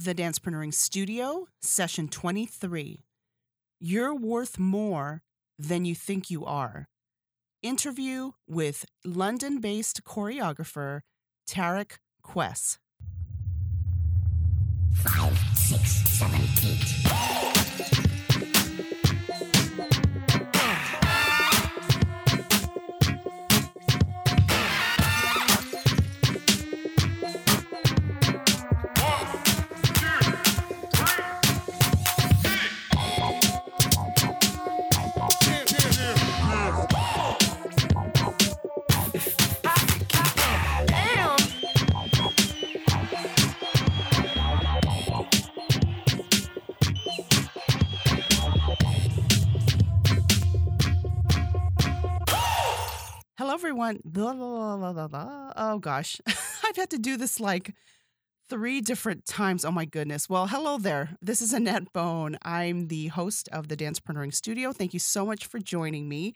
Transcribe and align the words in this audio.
The 0.00 0.14
Dancepreneuring 0.14 0.72
Studio, 0.72 1.48
session 1.60 2.06
23. 2.06 3.00
You're 3.80 4.14
worth 4.14 4.56
more 4.56 5.22
than 5.58 5.84
you 5.84 5.96
think 5.96 6.30
you 6.30 6.44
are. 6.44 6.86
Interview 7.64 8.30
with 8.48 8.84
London 9.04 9.60
based 9.60 10.04
choreographer 10.04 11.00
Tarek 11.50 11.96
Khwiss. 12.24 12.78
Five, 14.94 15.36
six, 15.56 15.90
seven, 16.16 16.42
eight. 16.64 17.57
Everyone. 53.78 54.00
Blah, 54.04 54.32
blah, 54.32 54.76
blah, 54.76 54.92
blah, 54.92 55.06
blah. 55.06 55.52
Oh, 55.54 55.78
gosh. 55.78 56.20
I've 56.64 56.74
had 56.74 56.90
to 56.90 56.98
do 56.98 57.16
this 57.16 57.38
like 57.38 57.76
three 58.50 58.80
different 58.80 59.24
times. 59.24 59.64
Oh, 59.64 59.70
my 59.70 59.84
goodness. 59.84 60.28
Well, 60.28 60.48
hello 60.48 60.78
there. 60.78 61.10
This 61.22 61.40
is 61.40 61.52
Annett 61.52 61.92
Bone. 61.92 62.38
I'm 62.42 62.88
the 62.88 63.06
host 63.06 63.48
of 63.52 63.68
the 63.68 63.76
Dancepreneuring 63.76 64.34
Studio. 64.34 64.72
Thank 64.72 64.94
you 64.94 64.98
so 64.98 65.24
much 65.24 65.46
for 65.46 65.60
joining 65.60 66.08
me. 66.08 66.34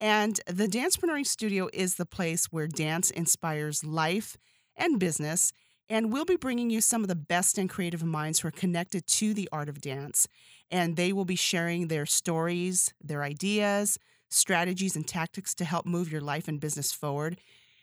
And 0.00 0.40
the 0.46 0.68
Dancepreneuring 0.68 1.26
Studio 1.26 1.68
is 1.72 1.96
the 1.96 2.06
place 2.06 2.52
where 2.52 2.68
dance 2.68 3.10
inspires 3.10 3.82
life 3.82 4.36
and 4.76 5.00
business. 5.00 5.52
And 5.88 6.12
we'll 6.12 6.24
be 6.24 6.36
bringing 6.36 6.70
you 6.70 6.80
some 6.80 7.02
of 7.02 7.08
the 7.08 7.16
best 7.16 7.58
and 7.58 7.68
creative 7.68 8.04
minds 8.04 8.38
who 8.38 8.48
are 8.48 8.52
connected 8.52 9.04
to 9.08 9.34
the 9.34 9.48
art 9.50 9.68
of 9.68 9.80
dance. 9.80 10.28
And 10.70 10.94
they 10.94 11.12
will 11.12 11.24
be 11.24 11.34
sharing 11.34 11.88
their 11.88 12.06
stories, 12.06 12.94
their 13.02 13.24
ideas, 13.24 13.98
strategies, 14.34 14.96
and 14.96 15.06
tactics 15.06 15.54
to 15.54 15.64
help 15.64 15.86
move 15.86 16.10
your 16.10 16.20
life 16.20 16.48
and 16.48 16.60
business 16.60 16.92
forward. 16.92 17.38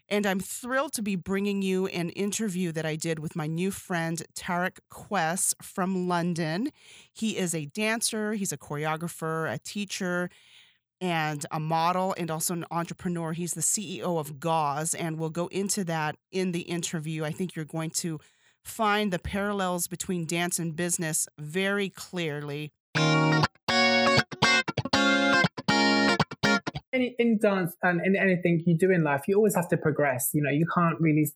And 0.10 0.26
I'm 0.26 0.42
thrilled 0.42 0.92
to 0.94 1.02
be 1.02 1.16
bringing 1.16 1.62
you 1.62 1.88
an 1.88 2.10
interview 2.10 2.74
that 2.74 2.86
I 2.86 2.98
did 2.98 3.20
with 3.20 3.34
my 3.34 3.48
new 3.48 3.72
friend, 3.72 4.22
Tarek 4.36 4.80
Khwiss 4.92 5.54
from 5.62 6.10
London. 6.10 6.72
He 7.14 7.38
is 7.38 7.56
a 7.56 7.68
dancer, 7.68 8.34
he's 8.34 8.52
a 8.52 8.58
choreographer, 8.58 9.52
a 9.52 9.58
teacher, 9.58 10.30
and 11.00 11.46
a 11.50 11.62
model, 11.62 12.14
and 12.18 12.30
also 12.30 12.54
an 12.54 12.66
entrepreneur. 12.70 13.32
He's 13.32 13.54
the 13.54 13.62
CEO 13.62 14.20
of 14.20 14.34
Gawz, 14.34 14.94
and 15.00 15.18
we'll 15.18 15.30
go 15.30 15.48
into 15.48 15.86
that 15.86 16.18
in 16.32 16.52
the 16.52 16.62
interview. 16.62 17.24
I 17.24 17.32
think 17.32 17.56
you're 17.56 17.64
going 17.64 17.92
to 17.92 18.20
find 18.64 19.14
the 19.14 19.20
parallels 19.20 19.88
between 19.88 20.26
dance 20.26 20.60
and 20.60 20.76
business 20.76 21.28
very 21.40 21.90
clearly. 21.90 22.74
Any, 27.02 27.16
in 27.18 27.40
dance 27.40 27.76
and 27.82 28.00
in 28.06 28.16
anything 28.16 28.62
you 28.68 28.78
do 28.78 28.92
in 28.92 29.04
life, 29.04 29.24
you 29.28 29.36
always 29.36 29.56
have 29.56 29.68
to 29.70 29.78
progress. 29.78 30.30
You 30.34 30.44
know, 30.44 30.52
you 30.52 30.68
can't 30.72 31.00
really. 31.00 31.28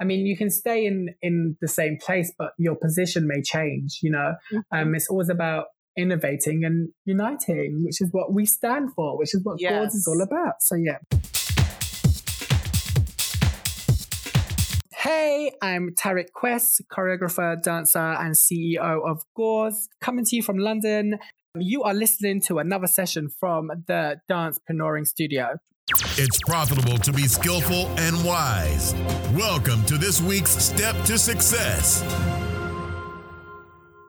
I 0.00 0.04
mean, 0.04 0.24
you 0.24 0.38
can 0.38 0.48
stay 0.48 0.86
in 0.86 1.14
in 1.20 1.58
the 1.60 1.68
same 1.68 1.98
place, 1.98 2.32
but 2.38 2.52
your 2.58 2.76
position 2.76 3.26
may 3.26 3.42
change. 3.42 3.98
You 4.02 4.12
know, 4.12 4.34
um, 4.72 4.94
it's 4.94 5.08
always 5.10 5.28
about 5.28 5.66
innovating 5.98 6.64
and 6.64 6.88
uniting, 7.04 7.82
which 7.84 8.00
is 8.00 8.08
what 8.12 8.32
we 8.32 8.46
stand 8.46 8.94
for, 8.94 9.18
which 9.18 9.34
is 9.34 9.44
what 9.44 9.60
Yes. 9.60 9.72
Gawz 9.72 9.94
is 9.94 10.08
all 10.08 10.22
about. 10.22 10.62
So 10.62 10.76
yeah. 10.76 10.96
Hey, 14.96 15.52
I'm 15.60 15.90
Tarek 15.90 16.28
Khwiss, 16.34 16.80
choreographer, 16.90 17.62
dancer, 17.62 17.98
and 17.98 18.34
CEO 18.34 19.06
of 19.06 19.22
Gawz, 19.36 19.88
coming 20.00 20.24
to 20.24 20.36
you 20.36 20.42
from 20.42 20.56
London. 20.56 21.18
You 21.58 21.82
are 21.82 21.92
listening 21.92 22.40
to 22.46 22.60
another 22.60 22.86
session 22.86 23.28
from 23.28 23.70
the 23.86 24.16
Dancepreneuring 24.30 25.06
Studio. 25.06 25.58
It's 26.16 26.40
profitable 26.46 26.96
to 26.96 27.12
be 27.12 27.28
skillful 27.28 27.88
and 27.98 28.24
wise. 28.24 28.94
Welcome 29.34 29.84
to 29.84 29.98
this 29.98 30.22
week's 30.22 30.52
Step 30.52 30.96
to 31.04 31.18
Success. 31.18 32.02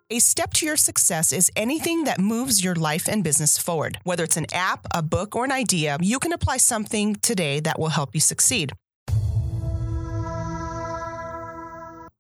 A 0.10 0.20
step 0.20 0.54
to 0.54 0.66
your 0.66 0.78
success 0.78 1.34
is 1.34 1.52
anything 1.58 2.06
that 2.06 2.18
moves 2.18 2.64
your 2.64 2.76
life 2.76 3.10
and 3.10 3.26
business 3.26 3.58
forward. 3.58 4.00
Whether 4.06 4.24
it's 4.24 4.38
an 4.38 4.46
app, 4.54 4.88
a 4.94 5.02
book, 5.02 5.36
or 5.36 5.44
an 5.44 5.52
idea, 5.52 5.98
you 6.00 6.20
can 6.20 6.32
apply 6.32 6.58
something 6.58 7.16
today 7.16 7.60
that 7.60 7.78
will 7.78 7.90
help 7.90 8.12
you 8.14 8.22
succeed. 8.22 8.72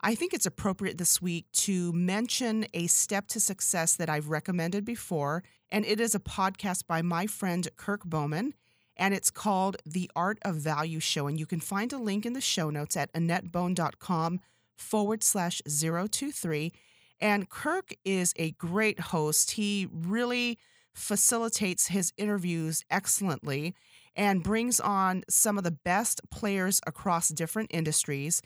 I 0.05 0.15
think 0.15 0.33
it's 0.33 0.45
appropriate 0.45 0.97
this 0.97 1.21
week 1.21 1.45
to 1.53 1.93
mention 1.93 2.65
a 2.73 2.87
step 2.87 3.25
to 3.29 3.39
success 3.39 3.95
that 3.95 4.09
I've 4.09 4.27
recommended 4.27 4.83
before, 4.83 5.45
and 5.71 5.85
it 5.85 6.01
is 6.01 6.13
a 6.13 6.19
podcast 6.19 6.87
by 6.87 7.01
my 7.01 7.25
friend 7.25 7.65
Kirk 7.77 8.03
Bowman, 8.03 8.53
and 8.97 9.13
it's 9.13 9.31
called 9.31 9.77
The 9.85 10.11
Art 10.13 10.39
of 10.41 10.55
Value 10.55 10.99
Show. 10.99 11.27
And 11.27 11.39
you 11.39 11.45
can 11.45 11.61
find 11.61 11.93
a 11.93 11.97
link 11.97 12.25
in 12.25 12.33
the 12.33 12.41
show 12.41 12.69
notes 12.69 12.97
at 12.97 13.13
AnnettBone.com 13.13 14.41
forward 14.75 15.23
slash 15.23 15.61
023. 15.61 16.73
And 17.21 17.49
Kirk 17.49 17.93
is 18.03 18.33
a 18.35 18.51
great 18.51 18.99
host. 18.99 19.51
He 19.51 19.87
really 19.89 20.59
facilitates 20.93 21.87
his 21.87 22.11
interviews 22.17 22.83
excellently 22.91 23.73
and 24.17 24.43
brings 24.43 24.81
on 24.81 25.23
some 25.29 25.57
of 25.57 25.63
the 25.63 25.71
best 25.71 26.21
players 26.29 26.81
across 26.85 27.29
different 27.29 27.69
industries. 27.73 28.41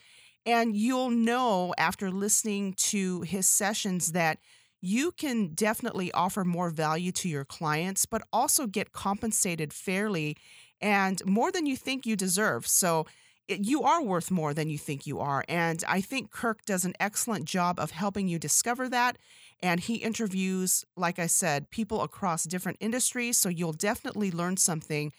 And 0.48 0.78
you'll 0.78 1.12
know 1.12 1.76
after 1.78 2.12
listening 2.12 2.74
to 2.78 3.22
his 3.22 3.50
sessions 3.50 4.14
that 4.14 4.40
you 4.82 5.12
can 5.12 5.54
definitely 5.54 6.12
offer 6.14 6.46
more 6.46 6.72
value 6.72 7.12
to 7.14 7.30
your 7.30 7.46
clients, 7.46 8.06
but 8.06 8.24
also 8.34 8.68
get 8.68 8.94
compensated 8.94 9.74
fairly 9.74 10.38
and 10.82 11.26
more 11.26 11.52
than 11.52 11.66
you 11.66 11.76
think 11.78 12.06
you 12.06 12.16
deserve. 12.16 12.68
So 12.68 13.08
it, 13.48 13.66
you 13.66 13.84
are 13.84 14.04
worth 14.04 14.32
more 14.32 14.54
than 14.54 14.70
you 14.70 14.78
think 14.78 15.08
you 15.08 15.20
are. 15.20 15.44
And 15.50 15.84
I 15.88 16.02
think 16.02 16.32
Kirk 16.32 16.66
does 16.66 16.86
an 16.86 16.94
excellent 17.00 17.46
job 17.46 17.80
of 17.80 17.92
helping 17.92 18.28
you 18.30 18.40
discover 18.40 18.90
that. 18.90 19.18
And 19.62 19.80
he 19.80 19.96
interviews, 19.96 20.86
like 20.96 21.20
I 21.20 21.28
said, 21.28 21.72
people 21.72 22.02
across 22.04 22.44
different 22.46 22.78
industries. 22.80 23.38
So 23.38 23.50
you'll 23.50 23.74
definitely 23.74 24.32
learn 24.32 24.58
something. 24.58 25.12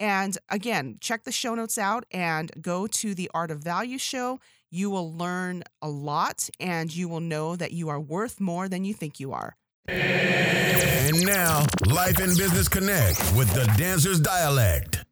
And 0.00 0.38
again, 0.48 0.96
check 1.00 1.24
the 1.24 1.30
show 1.30 1.54
notes 1.54 1.76
out 1.76 2.04
and 2.10 2.50
go 2.60 2.86
to 2.86 3.14
the 3.14 3.30
Art 3.34 3.50
of 3.50 3.60
Value 3.60 3.98
show. 3.98 4.40
You 4.70 4.88
will 4.88 5.14
learn 5.14 5.62
a 5.82 5.88
lot 5.88 6.48
and 6.58 6.94
you 6.94 7.06
will 7.06 7.20
know 7.20 7.54
that 7.54 7.72
you 7.72 7.90
are 7.90 8.00
worth 8.00 8.40
more 8.40 8.66
than 8.66 8.84
you 8.84 8.94
think 8.94 9.20
you 9.20 9.32
are. 9.32 9.56
And 9.86 11.26
now, 11.26 11.66
Life 11.86 12.18
and 12.18 12.36
Business 12.36 12.66
Connect 12.68 13.18
with 13.36 13.52
the 13.52 13.70
Dancer's 13.76 14.20
Dialect. 14.20 15.04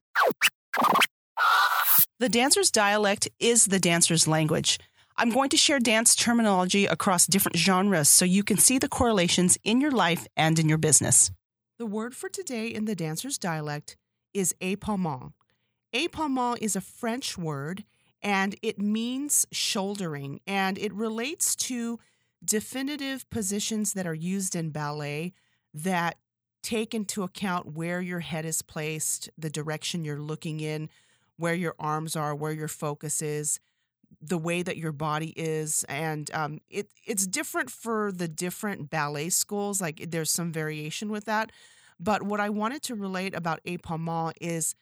The 2.20 2.28
dancer's 2.28 2.70
dialect 2.70 3.28
is 3.38 3.66
the 3.66 3.78
dancer's 3.78 4.26
language. 4.26 4.80
I'm 5.16 5.30
going 5.30 5.50
to 5.50 5.56
share 5.56 5.78
dance 5.78 6.16
terminology 6.16 6.86
across 6.86 7.26
different 7.26 7.56
genres 7.56 8.08
so 8.08 8.24
you 8.24 8.42
can 8.42 8.56
see 8.56 8.78
the 8.78 8.88
correlations 8.88 9.58
in 9.64 9.80
your 9.80 9.90
life 9.90 10.26
and 10.36 10.58
in 10.58 10.68
your 10.68 10.78
business. 10.78 11.30
The 11.78 11.86
word 11.86 12.14
for 12.16 12.28
today 12.28 12.68
in 12.68 12.86
the 12.86 12.96
dancer's 12.96 13.38
dialect 13.38 13.96
is 14.38 14.54
épaulement. 14.60 15.32
Épaulement 15.94 16.58
is 16.60 16.76
a 16.76 16.80
French 16.80 17.36
word 17.36 17.84
and 18.22 18.56
it 18.62 18.78
means 18.78 19.46
shouldering 19.52 20.40
and 20.46 20.78
it 20.78 20.92
relates 20.92 21.54
to 21.54 21.98
definitive 22.44 23.28
positions 23.30 23.92
that 23.94 24.06
are 24.06 24.14
used 24.14 24.54
in 24.54 24.70
ballet 24.70 25.32
that 25.74 26.16
take 26.62 26.94
into 26.94 27.22
account 27.22 27.74
where 27.74 28.00
your 28.00 28.20
head 28.20 28.44
is 28.44 28.62
placed, 28.62 29.30
the 29.38 29.50
direction 29.50 30.04
you're 30.04 30.20
looking 30.20 30.60
in, 30.60 30.88
where 31.36 31.54
your 31.54 31.74
arms 31.78 32.16
are, 32.16 32.34
where 32.34 32.52
your 32.52 32.68
focus 32.68 33.22
is, 33.22 33.60
the 34.20 34.38
way 34.38 34.62
that 34.62 34.76
your 34.76 34.92
body 34.92 35.32
is, 35.36 35.84
and 35.88 36.30
um, 36.34 36.58
it 36.68 36.90
it's 37.06 37.26
different 37.26 37.70
for 37.70 38.10
the 38.10 38.26
different 38.26 38.90
ballet 38.90 39.28
schools. 39.28 39.80
Like 39.80 40.10
there's 40.10 40.30
some 40.30 40.52
variation 40.52 41.10
with 41.10 41.26
that, 41.26 41.52
but 42.00 42.22
what 42.22 42.40
I 42.40 42.48
wanted 42.48 42.82
to 42.84 42.94
relate 42.94 43.34
about 43.34 43.62
épaulement 43.64 44.32
is 44.40 44.74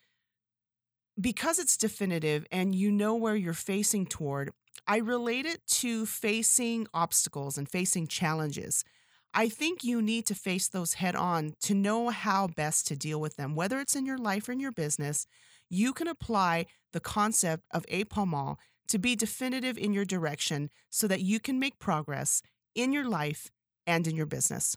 because 1.21 1.59
it's 1.59 1.77
definitive 1.77 2.47
and 2.53 2.75
you 2.75 2.91
know 2.91 3.15
where 3.15 3.37
you're 3.37 3.55
facing 3.55 4.07
toward. 4.07 4.51
I 4.87 4.99
relate 4.99 5.47
it 5.47 5.67
to 5.67 6.07
facing 6.07 6.87
obstacles 6.93 7.57
and 7.57 7.69
facing 7.69 8.07
challenges. 8.07 8.85
I 9.33 9.49
think 9.49 9.83
you 9.83 10.01
need 10.01 10.27
to 10.27 10.35
face 10.35 10.69
those 10.69 10.95
head 10.95 11.15
on 11.15 11.55
to 11.63 11.75
know 11.75 12.11
how 12.11 12.47
best 12.47 12.87
to 12.89 12.97
deal 12.97 13.21
with 13.21 13.37
them, 13.37 13.55
whether 13.55 13.81
it's 13.81 13.97
in 13.97 14.07
your 14.07 14.19
life 14.19 14.49
or 14.49 14.53
in 14.53 14.61
your 14.61 14.73
business. 14.73 15.27
You 15.69 15.93
can 15.93 16.09
apply 16.09 16.67
the 16.93 17.01
concept 17.01 17.65
of 17.73 17.85
épaulement 17.87 18.57
to 18.89 18.99
be 18.99 19.17
definitive 19.17 19.77
in 19.77 19.93
your 19.93 20.05
direction 20.05 20.71
so 20.91 21.09
that 21.09 21.21
you 21.21 21.41
can 21.41 21.59
make 21.59 21.79
progress 21.79 22.41
in 22.75 22.93
your 22.93 23.09
life 23.09 23.51
and 23.87 24.07
in 24.07 24.17
your 24.17 24.27
business. 24.27 24.77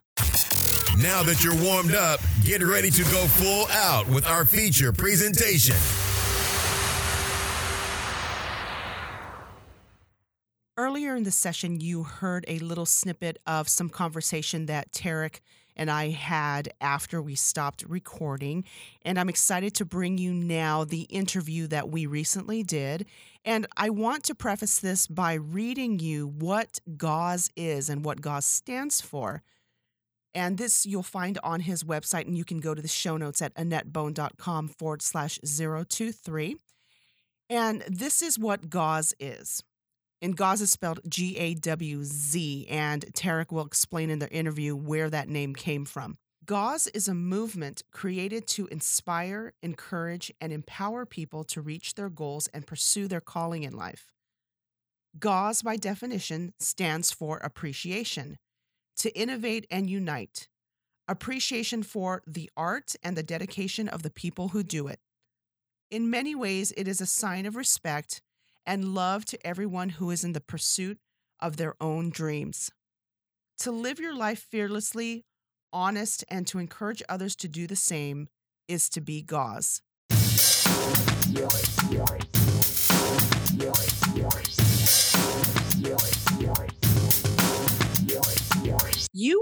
Now 0.97 1.23
that 1.23 1.43
you're 1.43 1.55
warmed 1.63 1.95
up, 1.95 2.19
get 2.43 2.61
ready 2.61 2.89
to 2.89 3.03
go 3.03 3.25
full 3.27 3.67
out 3.71 4.07
with 4.07 4.25
our 4.25 4.43
feature 4.43 4.91
presentation. 4.91 5.75
Earlier 10.77 11.15
in 11.15 11.23
the 11.23 11.31
session, 11.31 11.79
you 11.79 12.03
heard 12.03 12.45
a 12.47 12.59
little 12.59 12.85
snippet 12.85 13.37
of 13.45 13.67
some 13.67 13.89
conversation 13.89 14.65
that 14.65 14.91
Tarek 14.91 15.39
and 15.75 15.89
I 15.89 16.09
had 16.09 16.73
after 16.81 17.21
we 17.21 17.35
stopped 17.35 17.85
recording. 17.87 18.65
And 19.03 19.17
I'm 19.17 19.29
excited 19.29 19.73
to 19.75 19.85
bring 19.85 20.17
you 20.17 20.33
now 20.33 20.83
the 20.83 21.03
interview 21.03 21.67
that 21.67 21.89
we 21.89 22.05
recently 22.05 22.63
did. 22.63 23.05
And 23.45 23.65
I 23.77 23.89
want 23.89 24.25
to 24.25 24.35
preface 24.35 24.79
this 24.79 25.07
by 25.07 25.35
reading 25.35 25.99
you 25.99 26.27
what 26.27 26.79
GAWZ 26.97 27.51
is 27.55 27.89
and 27.89 28.03
what 28.03 28.21
GAWZ 28.21 28.43
stands 28.43 28.99
for. 28.99 29.41
And 30.39 30.57
this 30.57 30.85
you'll 30.85 31.03
find 31.03 31.37
on 31.43 31.59
his 31.59 31.83
website, 31.83 32.25
and 32.25 32.37
you 32.37 32.45
can 32.45 32.61
go 32.61 32.73
to 32.73 32.81
the 32.81 32.87
show 32.87 33.17
notes 33.17 33.41
at 33.41 33.53
AnnettBone.com 33.55 34.69
forward 34.69 35.01
slash 35.01 35.37
023. 35.39 36.55
And 37.49 37.83
this 37.89 38.21
is 38.21 38.39
what 38.39 38.69
GAWZ 38.69 39.15
is. 39.19 39.61
And 40.21 40.37
GAWZ 40.37 40.61
is 40.61 40.71
spelled 40.71 41.01
G 41.09 41.35
A 41.35 41.55
W 41.55 42.05
Z, 42.05 42.67
and 42.69 43.05
Tarek 43.13 43.51
will 43.51 43.65
explain 43.65 44.09
in 44.09 44.19
the 44.19 44.31
interview 44.31 44.77
where 44.77 45.09
that 45.09 45.27
name 45.27 45.55
came 45.55 45.83
from. 45.83 46.15
GAWZ 46.45 46.87
is 46.93 47.09
a 47.09 47.13
movement 47.13 47.83
created 47.91 48.47
to 48.47 48.67
inspire, 48.67 49.51
encourage, 49.61 50.31
and 50.39 50.53
empower 50.53 51.05
people 51.05 51.43
to 51.43 51.59
reach 51.59 51.95
their 51.95 52.09
goals 52.09 52.47
and 52.53 52.65
pursue 52.65 53.09
their 53.09 53.19
calling 53.19 53.63
in 53.63 53.73
life. 53.73 54.13
GAWZ, 55.19 55.65
by 55.65 55.75
definition, 55.75 56.53
stands 56.61 57.11
for 57.11 57.39
appreciation, 57.39 58.37
to 58.99 59.17
innovate 59.17 59.65
and 59.71 59.89
unite, 59.89 60.47
appreciation 61.07 61.83
for 61.83 62.21
the 62.27 62.49
art 62.55 62.95
and 63.01 63.17
the 63.17 63.23
dedication 63.23 63.87
of 63.87 64.03
the 64.03 64.11
people 64.11 64.49
who 64.49 64.63
do 64.63 64.87
it. 64.87 64.99
In 65.89 66.09
many 66.09 66.35
ways, 66.35 66.71
it 66.77 66.87
is 66.87 67.01
a 67.01 67.05
sign 67.05 67.45
of 67.45 67.55
respect 67.55 68.21
and 68.65 68.93
love 68.93 69.25
to 69.25 69.47
everyone 69.47 69.89
who 69.89 70.11
is 70.11 70.23
in 70.23 70.33
the 70.33 70.41
pursuit 70.41 70.99
of 71.39 71.57
their 71.57 71.75
own 71.81 72.09
dreams. 72.09 72.71
To 73.59 73.71
live 73.71 73.99
your 73.99 74.15
life 74.15 74.45
fearlessly, 74.51 75.25
honest, 75.73 76.23
and 76.29 76.45
to 76.47 76.59
encourage 76.59 77.01
others 77.09 77.35
to 77.37 77.47
do 77.47 77.65
the 77.67 77.75
same 77.75 78.27
is 78.67 78.89
to 78.89 79.01
be 79.01 79.23
GAWZ. 79.23 79.81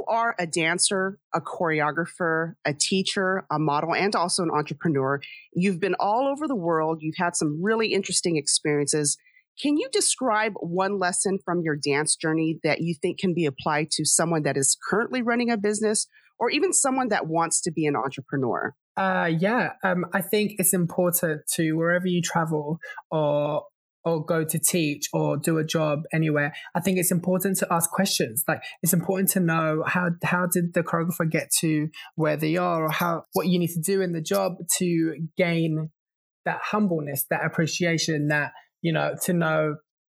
Are 0.07 0.35
a 0.39 0.47
dancer, 0.47 1.19
a 1.33 1.41
choreographer, 1.41 2.53
a 2.65 2.73
teacher, 2.73 3.45
a 3.51 3.59
model, 3.59 3.93
and 3.93 4.15
also 4.15 4.43
an 4.43 4.51
entrepreneur. 4.51 5.19
You've 5.53 5.79
been 5.79 5.95
all 5.99 6.27
over 6.27 6.47
the 6.47 6.55
world. 6.55 6.99
You've 7.01 7.17
had 7.17 7.35
some 7.35 7.61
really 7.61 7.93
interesting 7.93 8.37
experiences. 8.37 9.17
Can 9.61 9.77
you 9.77 9.89
describe 9.91 10.53
one 10.59 10.99
lesson 10.99 11.39
from 11.43 11.61
your 11.61 11.75
dance 11.75 12.15
journey 12.15 12.59
that 12.63 12.81
you 12.81 12.95
think 13.01 13.19
can 13.19 13.33
be 13.33 13.45
applied 13.45 13.89
to 13.91 14.05
someone 14.05 14.43
that 14.43 14.57
is 14.57 14.77
currently 14.89 15.21
running 15.21 15.49
a 15.49 15.57
business 15.57 16.07
or 16.39 16.49
even 16.51 16.73
someone 16.73 17.09
that 17.09 17.27
wants 17.27 17.61
to 17.61 17.71
be 17.71 17.85
an 17.85 17.95
entrepreneur? 17.95 18.75
Uh, 18.95 19.29
yeah, 19.39 19.73
um, 19.83 20.05
I 20.13 20.21
think 20.21 20.53
it's 20.57 20.73
important 20.73 21.41
to 21.53 21.73
wherever 21.73 22.07
you 22.07 22.21
travel 22.21 22.79
or 23.11 23.63
or 24.07 24.23
go 24.23 24.43
to 24.43 24.59
teach 24.59 25.09
or 25.13 25.37
do 25.37 25.57
a 25.57 25.63
job 25.63 26.03
anywhere, 26.13 26.53
I 26.73 26.79
think 26.79 26.97
it's 26.97 27.11
important 27.11 27.57
to 27.57 27.67
ask 27.71 27.89
questions. 27.89 28.43
Like 28.47 28.61
it's 28.81 28.93
important 28.93 29.29
to 29.29 29.39
know 29.39 29.83
how 29.85 30.11
how 30.23 30.47
did 30.47 30.73
the 30.73 30.83
choreographer 30.83 31.29
get 31.29 31.51
to 31.59 31.89
where 32.15 32.37
they 32.37 32.57
are, 32.57 32.85
or 32.85 32.91
how 32.91 33.23
what 33.33 33.47
you 33.47 33.59
need 33.59 33.71
to 33.71 33.81
do 33.81 34.01
in 34.01 34.13
the 34.13 34.21
job 34.21 34.53
to 34.77 35.15
gain 35.37 35.89
that 36.45 36.59
humbleness, 36.63 37.25
that 37.29 37.43
appreciation, 37.45 38.29
that 38.29 38.51
you 38.81 38.93
know 38.93 39.15
to 39.23 39.33
know 39.33 39.75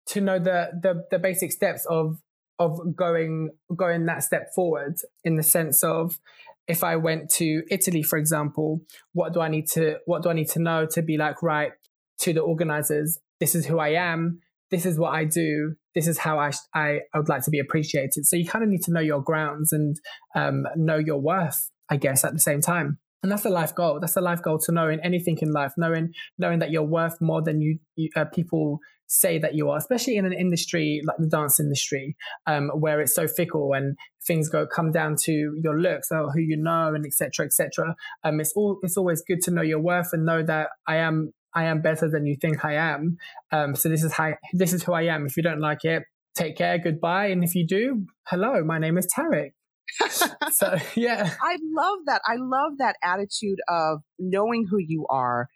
to 0.08 0.22
know 0.22 0.40
the 0.40 0.70
the, 0.82 1.06
the 1.12 1.20
basic 1.20 1.52
steps 1.52 1.86
of 1.90 2.18
of 2.60 2.96
going 2.96 3.50
going 3.76 4.06
that 4.06 4.24
step 4.24 4.54
forward 4.54 4.96
in 5.24 5.36
the 5.36 5.44
sense 5.44 5.84
of 5.84 6.20
if 6.68 6.84
I 6.84 6.98
went 6.98 7.32
to 7.32 7.64
Italy, 7.72 8.04
for 8.04 8.18
example, 8.20 8.82
what 9.14 9.34
do 9.34 9.42
I 9.42 9.48
need 9.48 9.68
to 9.70 9.98
what 10.06 10.22
do 10.22 10.30
I 10.30 10.34
need 10.34 10.50
to 10.50 10.60
know 10.60 10.86
to 10.92 11.02
be 11.02 11.18
like 11.18 11.42
right 11.42 11.72
to 12.20 12.34
the 12.34 12.42
organizers? 12.42 13.18
This 13.40 13.56
is 13.56 13.66
who 13.66 13.80
I 13.80 13.90
am. 13.90 14.42
This 14.72 14.86
is 14.86 15.00
what 15.00 15.14
I 15.14 15.26
do. 15.26 15.76
This 15.96 16.08
is 16.08 16.20
how 16.20 16.40
I, 16.40 16.52
I, 16.74 17.00
I 17.14 17.18
would 17.18 17.30
like 17.30 17.44
to 17.46 17.52
be 17.52 17.60
appreciated. 17.60 18.26
So 18.26 18.36
you 18.36 18.48
kind 18.48 18.64
of 18.64 18.70
need 18.70 18.84
to 18.84 18.92
know 18.92 19.00
your 19.00 19.22
grounds 19.22 19.74
and 19.74 19.96
um, 20.36 20.66
know 20.76 20.98
your 20.98 21.20
worth, 21.20 21.72
I 21.90 21.98
guess, 21.98 22.24
at 22.24 22.34
the 22.34 22.40
same 22.40 22.62
time. 22.62 23.00
And 23.22 23.32
that's 23.32 23.46
a 23.46 23.50
life 23.50 23.76
goal. 23.76 24.00
That's 24.00 24.16
a 24.16 24.22
life 24.22 24.42
goal 24.42 24.60
to 24.60 24.72
know 24.72 24.88
in 24.88 25.00
anything 25.02 25.38
in 25.42 25.52
life, 25.52 25.74
knowing 25.78 26.14
knowing 26.38 26.60
that 26.60 26.72
you're 26.72 26.84
worth 26.84 27.20
more 27.20 27.42
than 27.42 27.60
you, 27.62 27.80
you 27.96 28.10
uh, 28.16 28.26
people 28.26 28.80
say 29.08 29.40
that 29.40 29.56
you 29.56 29.70
are, 29.70 29.78
especially 29.78 30.16
in 30.16 30.26
an 30.26 30.32
industry 30.32 31.02
like 31.04 31.18
the 31.18 31.28
dance 31.28 31.60
industry, 31.60 32.16
um, 32.46 32.70
where 32.70 33.02
it's 33.02 33.14
so 33.14 33.28
fickle 33.28 33.74
and 33.74 33.98
things 34.26 34.48
go 34.48 34.66
come 34.66 34.92
down 34.92 35.16
to 35.24 35.32
your 35.62 35.82
looks 35.82 36.10
or 36.12 36.32
who 36.32 36.40
you 36.40 36.56
know 36.56 36.94
and 36.94 37.06
etc. 37.06 37.46
etc. 37.46 37.96
Um, 38.24 38.40
it's 38.40 38.54
all 38.56 38.80
it's 38.84 38.96
always 38.96 39.22
good 39.22 39.42
to 39.42 39.52
know 39.52 39.64
your 39.64 39.80
worth 39.80 40.14
and 40.14 40.26
know 40.26 40.44
that 40.44 40.70
I 40.88 40.98
am 40.98 41.34
I 41.56 41.66
am 41.66 41.82
better 41.82 42.10
than 42.10 42.26
you 42.26 42.36
think 42.40 42.64
I 42.64 42.76
am. 42.76 43.18
Um, 43.52 43.76
so 43.76 43.90
this 43.90 44.04
is 44.04 44.14
how 44.14 44.34
this 44.54 44.74
is 44.74 44.84
who 44.84 44.94
I 44.94 45.04
am. 45.04 45.26
If 45.26 45.38
you 45.38 45.44
don't 45.44 45.60
like 45.60 45.84
it, 45.84 46.04
take 46.36 46.58
care, 46.58 46.78
goodbye. 46.78 47.28
And 47.28 47.44
if 47.44 47.56
you 47.56 47.66
do, 47.66 48.06
hello, 48.28 48.64
my 48.64 48.80
name 48.80 48.98
is 48.98 49.08
Tarek. 49.08 49.52
so 50.52 50.76
yeah. 50.96 51.34
I 51.42 51.58
love 51.76 52.00
that. 52.06 52.22
I 52.28 52.36
love 52.38 52.74
that 52.78 52.96
attitude 53.04 53.60
of 53.68 54.00
knowing 54.18 54.68
who 54.70 54.78
you 54.78 55.06
are, 55.10 55.48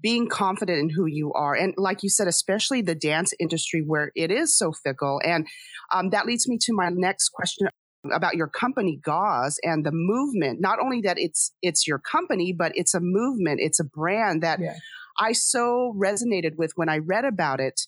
being 0.00 0.28
confident 0.28 0.78
in 0.78 0.90
who 0.90 1.06
you 1.06 1.32
are. 1.32 1.54
And 1.54 1.74
like 1.76 2.02
you 2.02 2.10
said, 2.10 2.28
especially 2.28 2.82
the 2.82 2.94
dance 2.94 3.32
industry 3.40 3.82
where 3.84 4.12
it 4.14 4.30
is 4.30 4.56
so 4.56 4.72
fickle. 4.72 5.20
And 5.24 5.46
um, 5.92 6.10
that 6.10 6.26
leads 6.26 6.48
me 6.48 6.58
to 6.62 6.72
my 6.74 6.90
next 6.92 7.30
question 7.30 7.68
about 8.12 8.36
your 8.36 8.48
company 8.48 9.00
GAWZ 9.04 9.56
and 9.62 9.84
the 9.84 9.90
movement 9.92 10.60
not 10.60 10.78
only 10.78 11.00
that 11.02 11.18
it's 11.18 11.52
it's 11.62 11.86
your 11.86 11.98
company 11.98 12.54
but 12.56 12.70
it's 12.76 12.94
a 12.94 13.00
movement 13.02 13.58
it's 13.60 13.80
a 13.80 13.84
brand 13.84 14.42
that 14.42 14.60
yeah. 14.60 14.74
I 15.18 15.32
so 15.32 15.94
resonated 15.96 16.56
with 16.56 16.72
when 16.76 16.88
I 16.88 16.98
read 16.98 17.24
about 17.24 17.60
it. 17.60 17.80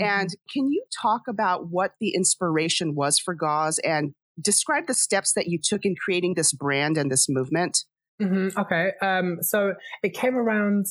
Mm-hmm. 0.00 0.20
And 0.20 0.30
can 0.52 0.70
you 0.70 0.84
talk 1.02 1.22
about 1.28 1.68
what 1.70 1.92
the 2.00 2.14
inspiration 2.14 2.94
was 2.94 3.18
for 3.18 3.36
Gawz 3.36 3.78
and 3.84 4.14
describe 4.40 4.86
the 4.86 4.94
steps 4.94 5.32
that 5.34 5.48
you 5.48 5.58
took 5.62 5.84
in 5.84 5.94
creating 5.96 6.34
this 6.34 6.52
brand 6.52 6.96
and 6.96 7.10
this 7.10 7.26
movement? 7.28 7.84
Mm-hmm. 8.20 8.58
Okay. 8.58 8.92
Um, 9.00 9.38
so 9.42 9.74
it 10.02 10.14
came 10.14 10.36
around, 10.36 10.86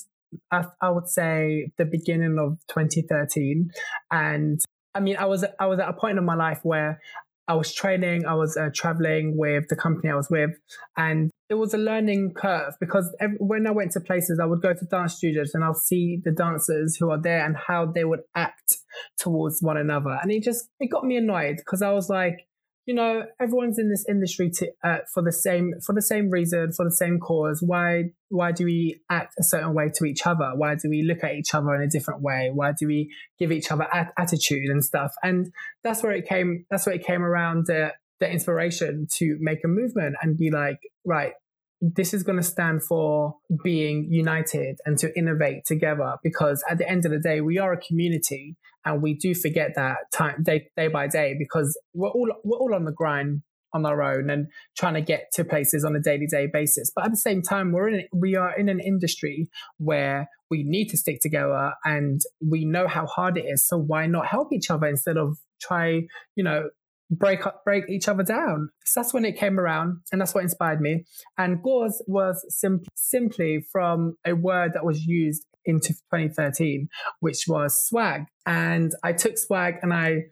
I, 0.51 0.65
I 0.81 0.89
would 0.89 1.07
say, 1.07 1.71
the 1.77 1.85
beginning 1.85 2.37
of 2.39 2.57
2013. 2.69 3.71
And 4.11 4.59
I 4.95 4.99
mean, 4.99 5.17
I 5.17 5.25
was 5.25 5.45
I 5.59 5.67
was 5.67 5.79
at 5.79 5.89
a 5.89 5.93
point 5.93 6.17
in 6.17 6.25
my 6.25 6.35
life 6.35 6.61
where 6.63 6.99
I 7.47 7.55
was 7.55 7.73
training, 7.73 8.25
I 8.25 8.33
was 8.33 8.57
uh, 8.57 8.69
traveling 8.73 9.37
with 9.37 9.69
the 9.69 9.75
company 9.75 10.09
I 10.09 10.15
was 10.15 10.29
with, 10.29 10.51
and 10.97 11.31
it 11.49 11.53
was 11.55 11.73
a 11.73 11.77
learning 11.77 12.33
curve 12.35 12.73
because 12.79 13.15
every, 13.21 13.37
when 13.39 13.65
I 13.67 13.71
went 13.71 13.91
to 13.93 14.01
places, 14.01 14.39
I 14.41 14.45
would 14.45 14.61
go 14.61 14.73
to 14.73 14.85
dance 14.85 15.15
studios 15.15 15.51
and 15.53 15.63
I'll 15.63 15.73
see 15.73 16.19
the 16.23 16.31
dancers 16.31 16.97
who 16.99 17.09
are 17.09 17.21
there 17.21 17.45
and 17.45 17.55
how 17.55 17.85
they 17.85 18.03
would 18.03 18.21
act 18.35 18.77
towards 19.17 19.61
one 19.61 19.77
another, 19.77 20.17
and 20.21 20.31
it 20.31 20.43
just 20.43 20.69
it 20.79 20.91
got 20.91 21.05
me 21.05 21.17
annoyed 21.17 21.57
because 21.57 21.81
I 21.81 21.91
was 21.91 22.09
like, 22.09 22.47
you 22.87 22.93
know, 22.93 23.23
everyone's 23.39 23.77
in 23.77 23.89
this 23.89 24.05
industry 24.07 24.49
to, 24.49 24.71
uh, 24.81 24.99
for 25.13 25.21
the 25.21 25.31
same 25.31 25.73
for 25.85 25.93
the 25.93 26.01
same 26.01 26.29
reason, 26.29 26.71
for 26.71 26.85
the 26.85 26.95
same 26.95 27.19
cause. 27.19 27.61
Why 27.61 28.05
why 28.29 28.53
do 28.53 28.63
we 28.63 29.01
act 29.11 29.35
a 29.37 29.43
certain 29.43 29.73
way 29.73 29.91
to 29.95 30.05
each 30.05 30.25
other? 30.25 30.53
Why 30.55 30.75
do 30.75 30.89
we 30.89 31.03
look 31.03 31.21
at 31.21 31.33
each 31.33 31.53
other 31.53 31.75
in 31.75 31.81
a 31.81 31.89
different 31.89 32.21
way? 32.21 32.49
Why 32.53 32.71
do 32.71 32.87
we 32.87 33.13
give 33.37 33.51
each 33.51 33.71
other 33.71 33.83
a- 33.83 34.13
attitude 34.17 34.69
and 34.69 34.83
stuff? 34.83 35.11
And 35.21 35.51
that's 35.83 36.01
where 36.01 36.13
it 36.13 36.29
came. 36.29 36.65
That's 36.71 36.85
where 36.85 36.95
it 36.95 37.05
came 37.05 37.23
around 37.23 37.65
the 37.67 37.91
the 38.21 38.31
inspiration 38.31 39.05
to 39.17 39.37
make 39.41 39.65
a 39.65 39.67
movement 39.67 40.15
and 40.21 40.37
be 40.37 40.49
like, 40.49 40.79
right, 41.05 41.33
this 41.81 42.13
is 42.13 42.23
going 42.23 42.37
to 42.37 42.43
stand 42.43 42.83
for 42.83 43.35
being 43.63 44.07
united 44.09 44.77
and 44.85 44.97
to 44.99 45.15
innovate 45.17 45.65
together 45.65 46.15
because 46.23 46.63
at 46.69 46.77
the 46.77 46.89
end 46.89 47.05
of 47.05 47.11
the 47.11 47.19
day 47.19 47.41
we 47.41 47.59
are 47.59 47.73
a 47.73 47.77
community 47.77 48.55
and 48.87 49.01
we 49.01 49.13
do 49.13 49.35
forget 49.35 49.71
that 49.75 49.97
time 50.13 50.41
day, 50.43 50.69
day 50.77 50.87
by 50.87 51.07
day 51.07 51.35
because 51.37 51.77
we're 51.93 52.09
all 52.09 52.31
we're 52.43 52.57
all 52.57 52.73
on 52.73 52.85
the 52.85 52.91
grind 52.91 53.41
on 53.73 53.85
our 53.85 54.01
own 54.01 54.29
and 54.29 54.47
trying 54.77 54.93
to 54.93 55.01
get 55.01 55.25
to 55.33 55.43
places 55.43 55.83
on 55.83 55.93
a 55.95 55.99
daily 55.99 56.25
day 56.25 56.47
basis 56.51 56.89
but 56.95 57.03
at 57.03 57.11
the 57.11 57.17
same 57.17 57.41
time 57.41 57.73
we're 57.73 57.89
in 57.89 58.07
we 58.13 58.35
are 58.35 58.57
in 58.57 58.69
an 58.69 58.79
industry 58.79 59.49
where 59.77 60.29
we 60.49 60.63
need 60.63 60.87
to 60.87 60.97
stick 60.97 61.19
together 61.21 61.73
and 61.83 62.21
we 62.41 62.63
know 62.63 62.87
how 62.87 63.05
hard 63.05 63.37
it 63.37 63.45
is 63.45 63.67
so 63.67 63.77
why 63.77 64.07
not 64.07 64.25
help 64.25 64.53
each 64.53 64.71
other 64.71 64.87
instead 64.87 65.17
of 65.17 65.37
try 65.59 66.01
you 66.35 66.43
know 66.43 66.69
break 67.09 67.45
up, 67.45 67.63
break 67.63 67.85
each 67.89 68.07
other 68.07 68.23
down. 68.23 68.69
So 68.85 68.99
that's 68.99 69.13
when 69.13 69.23
it 69.23 69.37
came 69.37 69.59
around, 69.59 70.01
and 70.11 70.19
that's 70.19 70.33
what 70.33 70.43
inspired 70.43 70.81
me. 70.81 71.05
And 71.37 71.63
GAWZ 71.63 71.93
was 72.05 72.45
sim- 72.49 72.83
simply 72.95 73.65
from 73.71 74.17
a 74.25 74.33
word 74.33 74.73
that 74.73 74.83
was 74.83 75.05
used 75.05 75.45
into 75.67 75.89
2013, 75.93 76.89
which 77.19 77.45
was 77.47 77.85
swag. 77.87 78.23
And 78.45 78.91
I 79.03 79.13
took 79.13 79.37
swag 79.37 79.75
and 79.81 79.93
I 79.93 80.23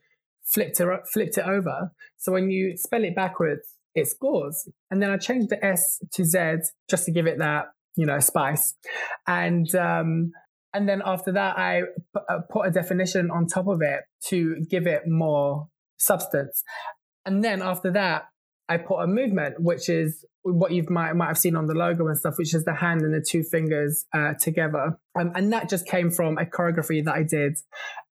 flipped 0.44 0.80
it 0.80 0.88
flipped 1.12 1.38
it 1.38 1.46
over. 1.46 1.92
So 2.18 2.32
when 2.32 2.50
you 2.50 2.78
spell 2.78 3.04
it 3.04 3.16
backwards, 3.16 3.76
it's 3.94 4.14
gauze. 4.14 4.68
And 4.90 5.02
then 5.02 5.12
I 5.12 5.18
changed 5.18 5.50
the 5.50 5.64
S 5.64 6.00
to 6.14 6.26
Z 6.26 6.40
just 6.90 7.06
to 7.06 7.12
give 7.12 7.28
it 7.28 7.38
that 7.40 7.66
you 7.96 8.06
know 8.06 8.20
spice. 8.20 8.76
And 9.28 9.74
um, 9.76 10.32
and 10.74 10.90
then 10.90 11.02
after 11.06 11.32
that, 11.34 11.58
I 11.58 11.84
uh, 12.16 12.40
put 12.52 12.68
a 12.68 12.72
definition 12.72 13.32
on 13.32 13.48
top 13.48 13.68
of 13.68 13.82
it 13.82 14.02
to 14.28 14.58
give 14.70 14.88
it 14.88 15.04
more 15.08 15.68
substance. 15.98 16.64
And 17.26 17.44
then 17.44 17.62
after 17.62 17.92
that, 17.92 18.26
I 18.68 18.78
put 18.78 19.00
a 19.00 19.08
movement, 19.08 19.56
which 19.60 19.90
is 19.90 20.26
what 20.44 20.72
you 20.72 20.86
might 20.90 21.14
might 21.16 21.28
have 21.28 21.38
seen 21.38 21.56
on 21.56 21.66
the 21.68 21.74
logo 21.74 22.08
and 22.08 22.18
stuff, 22.18 22.36
which 22.38 22.54
is 22.54 22.66
the 22.66 22.74
hand 22.74 23.02
and 23.02 23.14
the 23.14 23.26
two 23.28 23.44
fingers 23.44 24.06
uh, 24.14 24.34
together. 24.40 24.98
Um, 25.20 25.32
and 25.36 25.52
that 25.54 25.70
just 25.70 25.88
came 25.88 26.12
from 26.12 26.38
a 26.38 26.46
choreography 26.46 27.04
that 27.06 27.16
I 27.16 27.24
did 27.24 27.58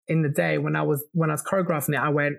in 0.08 0.22
the 0.22 0.28
day 0.28 0.58
when 0.58 0.76
I 0.76 0.82
was 0.82 1.04
when 1.12 1.30
I 1.30 1.34
was 1.34 1.42
choreographing 1.42 1.94
it. 1.94 2.00
I 2.00 2.08
went, 2.08 2.36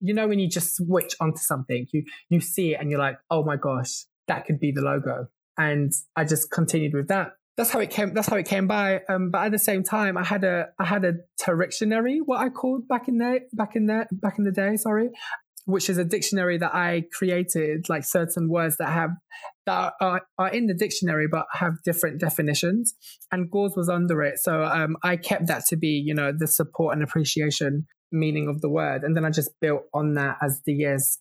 you 0.00 0.14
know, 0.14 0.28
when 0.28 0.38
you 0.38 0.48
just 0.48 0.76
switch 0.76 1.14
onto 1.20 1.38
something, 1.38 1.86
you 1.92 2.04
you 2.28 2.40
see 2.40 2.74
it 2.74 2.80
and 2.80 2.90
you're 2.90 3.00
like, 3.00 3.18
oh 3.30 3.44
my 3.44 3.56
gosh, 3.56 4.04
that 4.28 4.46
could 4.46 4.60
be 4.60 4.72
the 4.72 4.82
logo. 4.82 5.26
And 5.58 5.92
I 6.16 6.24
just 6.24 6.50
continued 6.50 6.94
with 6.94 7.08
that. 7.08 7.32
That's 7.56 7.70
how 7.70 7.80
it 7.80 7.90
came. 7.90 8.14
That's 8.14 8.28
how 8.28 8.36
it 8.36 8.46
came 8.46 8.66
by. 8.66 9.02
Um, 9.10 9.30
but 9.30 9.44
at 9.44 9.52
the 9.52 9.58
same 9.58 9.84
time, 9.84 10.16
I 10.16 10.24
had 10.24 10.42
a 10.42 10.68
I 10.78 10.84
had 10.84 11.04
a 11.04 11.14
dictionary, 11.36 12.20
what 12.24 12.40
I 12.40 12.48
called 12.48 12.88
back 12.88 13.08
in 13.08 13.18
the 13.18 13.40
back 13.52 13.76
in 13.76 13.86
the 13.86 14.06
back 14.10 14.38
in 14.38 14.44
the 14.44 14.52
day. 14.52 14.76
Sorry, 14.76 15.10
which 15.64 15.88
is 15.88 15.98
a 15.98 16.04
dictionary 16.04 16.58
that 16.58 16.74
I 16.74 17.04
created, 17.12 17.88
like 17.88 18.04
certain 18.04 18.48
words 18.48 18.76
that 18.78 18.90
have 18.90 19.10
that 19.66 19.94
are, 20.00 20.22
are 20.38 20.48
in 20.48 20.66
the 20.66 20.74
dictionary 20.74 21.28
but 21.30 21.46
have 21.52 21.74
different 21.84 22.20
definitions. 22.20 22.94
And 23.30 23.50
Gawz 23.50 23.76
was 23.76 23.88
under 23.88 24.22
it, 24.22 24.38
so 24.38 24.64
um, 24.64 24.96
I 25.02 25.16
kept 25.16 25.46
that 25.46 25.64
to 25.68 25.76
be, 25.76 26.02
you 26.04 26.14
know, 26.14 26.32
the 26.36 26.46
support 26.46 26.94
and 26.94 27.02
appreciation 27.02 27.86
meaning 28.10 28.48
of 28.48 28.60
the 28.60 28.68
word, 28.68 29.04
and 29.04 29.16
then 29.16 29.24
I 29.24 29.30
just 29.30 29.50
built 29.60 29.84
on 29.94 30.14
that 30.14 30.38
as 30.42 30.60
the 30.66 30.72
years 30.72 31.18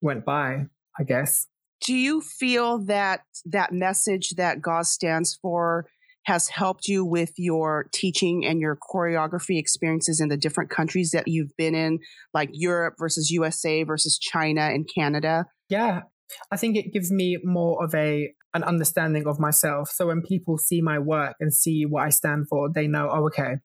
went 0.00 0.24
by. 0.24 0.66
I 0.98 1.04
guess. 1.04 1.46
Do 1.84 1.94
you 1.94 2.20
feel 2.20 2.78
that 2.84 3.22
that 3.46 3.72
message 3.72 4.30
that 4.36 4.60
Gawz 4.60 4.86
stands 4.86 5.38
for? 5.40 5.86
Has 6.24 6.48
helped 6.48 6.88
you 6.88 7.04
with 7.04 7.32
your 7.36 7.88
teaching 7.92 8.44
and 8.44 8.60
your 8.60 8.76
choreography 8.76 9.58
experiences 9.58 10.20
in 10.20 10.28
the 10.28 10.36
different 10.36 10.70
countries 10.70 11.10
that 11.12 11.26
you've 11.26 11.56
been 11.56 11.74
in, 11.74 11.98
like 12.32 12.50
Europe 12.52 12.94
versus 12.98 13.30
USA 13.30 13.82
versus 13.82 14.18
China 14.18 14.62
and 14.62 14.88
Canada? 14.92 15.46
Yeah, 15.68 16.02
I 16.50 16.56
think 16.56 16.76
it 16.76 16.92
gives 16.92 17.10
me 17.10 17.38
more 17.42 17.84
of 17.84 17.94
a 17.94 18.32
an 18.54 18.64
understanding 18.64 19.26
of 19.26 19.40
myself. 19.40 19.88
So 19.88 20.08
when 20.08 20.22
people 20.22 20.58
see 20.58 20.82
my 20.82 20.98
work 20.98 21.36
and 21.40 21.52
see 21.52 21.84
what 21.84 22.04
I 22.04 22.10
stand 22.10 22.48
for, 22.48 22.68
they 22.70 22.86
know, 22.86 23.08
oh, 23.10 23.26
okay, 23.26 23.56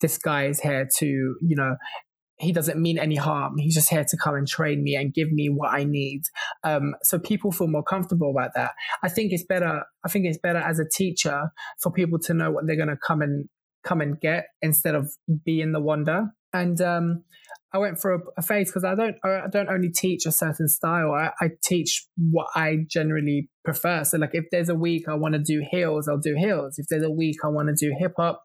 this 0.00 0.16
guy 0.18 0.46
is 0.46 0.60
here 0.60 0.88
to, 0.98 1.06
you 1.06 1.56
know, 1.56 1.76
he 2.42 2.52
doesn't 2.52 2.80
mean 2.80 2.98
any 2.98 3.16
harm. 3.16 3.56
He's 3.58 3.74
just 3.74 3.88
here 3.88 4.04
to 4.04 4.16
come 4.16 4.34
and 4.34 4.46
train 4.46 4.82
me 4.82 4.96
and 4.96 5.14
give 5.14 5.30
me 5.30 5.48
what 5.48 5.72
I 5.72 5.84
need. 5.84 6.22
Um, 6.64 6.94
so 7.02 7.18
people 7.18 7.52
feel 7.52 7.68
more 7.68 7.84
comfortable 7.84 8.30
about 8.30 8.50
that. 8.56 8.72
I 9.02 9.08
think 9.08 9.32
it's 9.32 9.44
better. 9.44 9.82
I 10.04 10.08
think 10.08 10.26
it's 10.26 10.38
better 10.38 10.58
as 10.58 10.78
a 10.78 10.88
teacher 10.88 11.50
for 11.80 11.92
people 11.92 12.18
to 12.20 12.34
know 12.34 12.50
what 12.50 12.66
they're 12.66 12.76
going 12.76 12.88
to 12.88 12.96
come 12.96 13.22
and 13.22 13.48
come 13.84 14.00
and 14.00 14.20
get 14.20 14.46
instead 14.60 14.94
of 14.94 15.10
be 15.44 15.60
in 15.60 15.72
the 15.72 15.80
wonder. 15.80 16.26
And 16.52 16.80
um, 16.80 17.24
I 17.72 17.78
went 17.78 18.00
for 18.00 18.14
a, 18.14 18.18
a 18.36 18.42
phase 18.42 18.68
because 18.68 18.84
I 18.84 18.94
don't 18.94 19.16
I 19.24 19.46
don't 19.50 19.70
only 19.70 19.90
teach 19.90 20.26
a 20.26 20.32
certain 20.32 20.68
style. 20.68 21.12
I, 21.12 21.30
I 21.40 21.50
teach 21.64 22.06
what 22.16 22.48
I 22.54 22.78
generally 22.88 23.48
prefer. 23.64 24.04
So 24.04 24.18
like 24.18 24.34
if 24.34 24.44
there's 24.50 24.68
a 24.68 24.74
week 24.74 25.08
I 25.08 25.14
want 25.14 25.34
to 25.34 25.40
do 25.40 25.64
heels, 25.70 26.08
I'll 26.08 26.18
do 26.18 26.34
heels. 26.36 26.78
If 26.78 26.86
there's 26.88 27.04
a 27.04 27.10
week 27.10 27.36
I 27.44 27.48
want 27.48 27.68
to 27.68 27.74
do 27.74 27.94
hip 27.98 28.12
hop, 28.16 28.42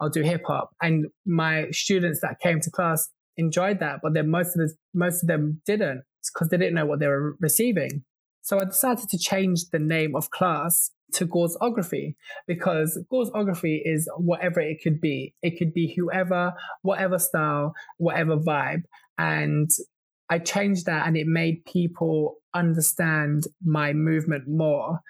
I'll 0.00 0.10
do 0.10 0.22
hip 0.22 0.42
hop. 0.46 0.70
And 0.80 1.06
my 1.26 1.66
students 1.72 2.20
that 2.20 2.38
came 2.40 2.60
to 2.60 2.70
class 2.70 3.08
enjoyed 3.40 3.80
that, 3.80 4.00
but 4.02 4.14
then 4.14 4.30
most 4.30 4.56
of 4.56 4.68
the, 4.68 4.74
most 4.94 5.22
of 5.22 5.28
them 5.28 5.60
didn't 5.66 6.02
because 6.32 6.48
they 6.48 6.56
didn't 6.56 6.74
know 6.74 6.86
what 6.86 7.00
they 7.00 7.06
were 7.08 7.36
receiving. 7.40 8.04
So 8.42 8.58
I 8.58 8.64
decided 8.64 9.08
to 9.08 9.18
change 9.18 9.70
the 9.70 9.78
name 9.78 10.14
of 10.14 10.30
class 10.30 10.90
to 11.14 11.26
Gawzography 11.26 12.14
because 12.46 12.98
Gawzography 13.12 13.80
is 13.84 14.08
whatever 14.16 14.60
it 14.60 14.78
could 14.82 15.00
be. 15.00 15.34
It 15.42 15.58
could 15.58 15.74
be 15.74 15.94
whoever, 15.96 16.52
whatever 16.82 17.18
style, 17.18 17.74
whatever 17.98 18.36
vibe. 18.36 18.82
And 19.18 19.70
I 20.30 20.38
changed 20.38 20.86
that 20.86 21.06
and 21.06 21.16
it 21.16 21.26
made 21.26 21.64
people 21.64 22.36
understand 22.54 23.44
my 23.64 23.92
movement 23.92 24.44
more 24.46 25.00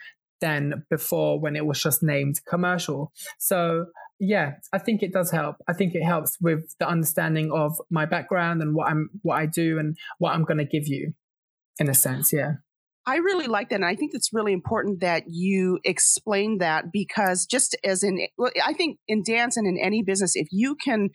than 0.40 0.84
before 0.88 1.38
when 1.38 1.54
it 1.54 1.66
was 1.66 1.82
just 1.82 2.02
named 2.02 2.40
commercial. 2.48 3.12
So 3.38 3.86
yeah, 4.20 4.52
I 4.72 4.78
think 4.78 5.02
it 5.02 5.12
does 5.12 5.30
help. 5.30 5.56
I 5.66 5.72
think 5.72 5.94
it 5.94 6.04
helps 6.04 6.36
with 6.40 6.74
the 6.78 6.86
understanding 6.86 7.50
of 7.52 7.72
my 7.90 8.04
background 8.04 8.60
and 8.62 8.74
what 8.74 8.88
I'm 8.88 9.08
what 9.22 9.36
I 9.36 9.46
do 9.46 9.78
and 9.78 9.96
what 10.18 10.34
I'm 10.34 10.44
going 10.44 10.58
to 10.58 10.64
give 10.64 10.86
you 10.86 11.14
in 11.80 11.88
a 11.88 11.94
sense, 11.94 12.32
yeah. 12.32 12.52
I 13.06 13.16
really 13.16 13.46
like 13.46 13.70
that. 13.70 13.76
And 13.76 13.84
I 13.84 13.96
think 13.96 14.12
it's 14.12 14.28
really 14.32 14.52
important 14.52 15.00
that 15.00 15.24
you 15.26 15.80
explain 15.84 16.58
that 16.58 16.84
because 16.92 17.46
just 17.46 17.74
as 17.82 18.02
in, 18.02 18.28
I 18.64 18.74
think 18.74 18.98
in 19.08 19.22
dance 19.26 19.56
and 19.56 19.66
in 19.66 19.82
any 19.82 20.02
business, 20.02 20.32
if 20.36 20.48
you 20.52 20.76
can 20.76 21.08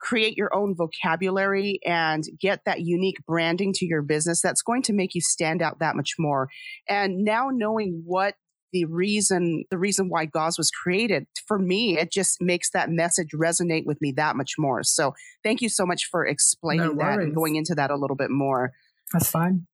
create 0.00 0.36
your 0.36 0.52
own 0.54 0.74
vocabulary 0.76 1.78
and 1.86 2.24
get 2.40 2.60
that 2.66 2.80
unique 2.80 3.18
branding 3.26 3.72
to 3.74 3.86
your 3.86 4.02
business, 4.02 4.42
that's 4.42 4.62
going 4.62 4.82
to 4.82 4.92
make 4.92 5.14
you 5.14 5.20
stand 5.20 5.62
out 5.62 5.78
that 5.78 5.94
much 5.94 6.14
more. 6.18 6.48
And 6.88 7.18
now 7.18 7.50
knowing 7.52 8.02
what 8.04 8.34
the 8.72 8.84
reason 8.86 9.64
the 9.70 9.78
reason 9.78 10.08
why 10.08 10.26
Gawz 10.26 10.58
was 10.58 10.70
created 10.70 11.26
for 11.46 11.58
me 11.58 11.98
it 11.98 12.10
just 12.10 12.38
makes 12.40 12.70
that 12.70 12.90
message 12.90 13.28
resonate 13.34 13.84
with 13.86 14.00
me 14.00 14.12
that 14.16 14.36
much 14.36 14.54
more. 14.58 14.82
So 14.82 15.14
thank 15.42 15.60
you 15.60 15.68
so 15.68 15.86
much 15.86 16.08
for 16.10 16.26
explaining 16.26 16.96
no 16.96 17.04
that 17.04 17.18
and 17.20 17.34
going 17.34 17.56
into 17.56 17.74
that 17.74 17.90
a 17.90 17.96
little 17.96 18.16
bit 18.16 18.30
more. 18.30 18.72
That's 19.12 19.30
fine. 19.30 19.66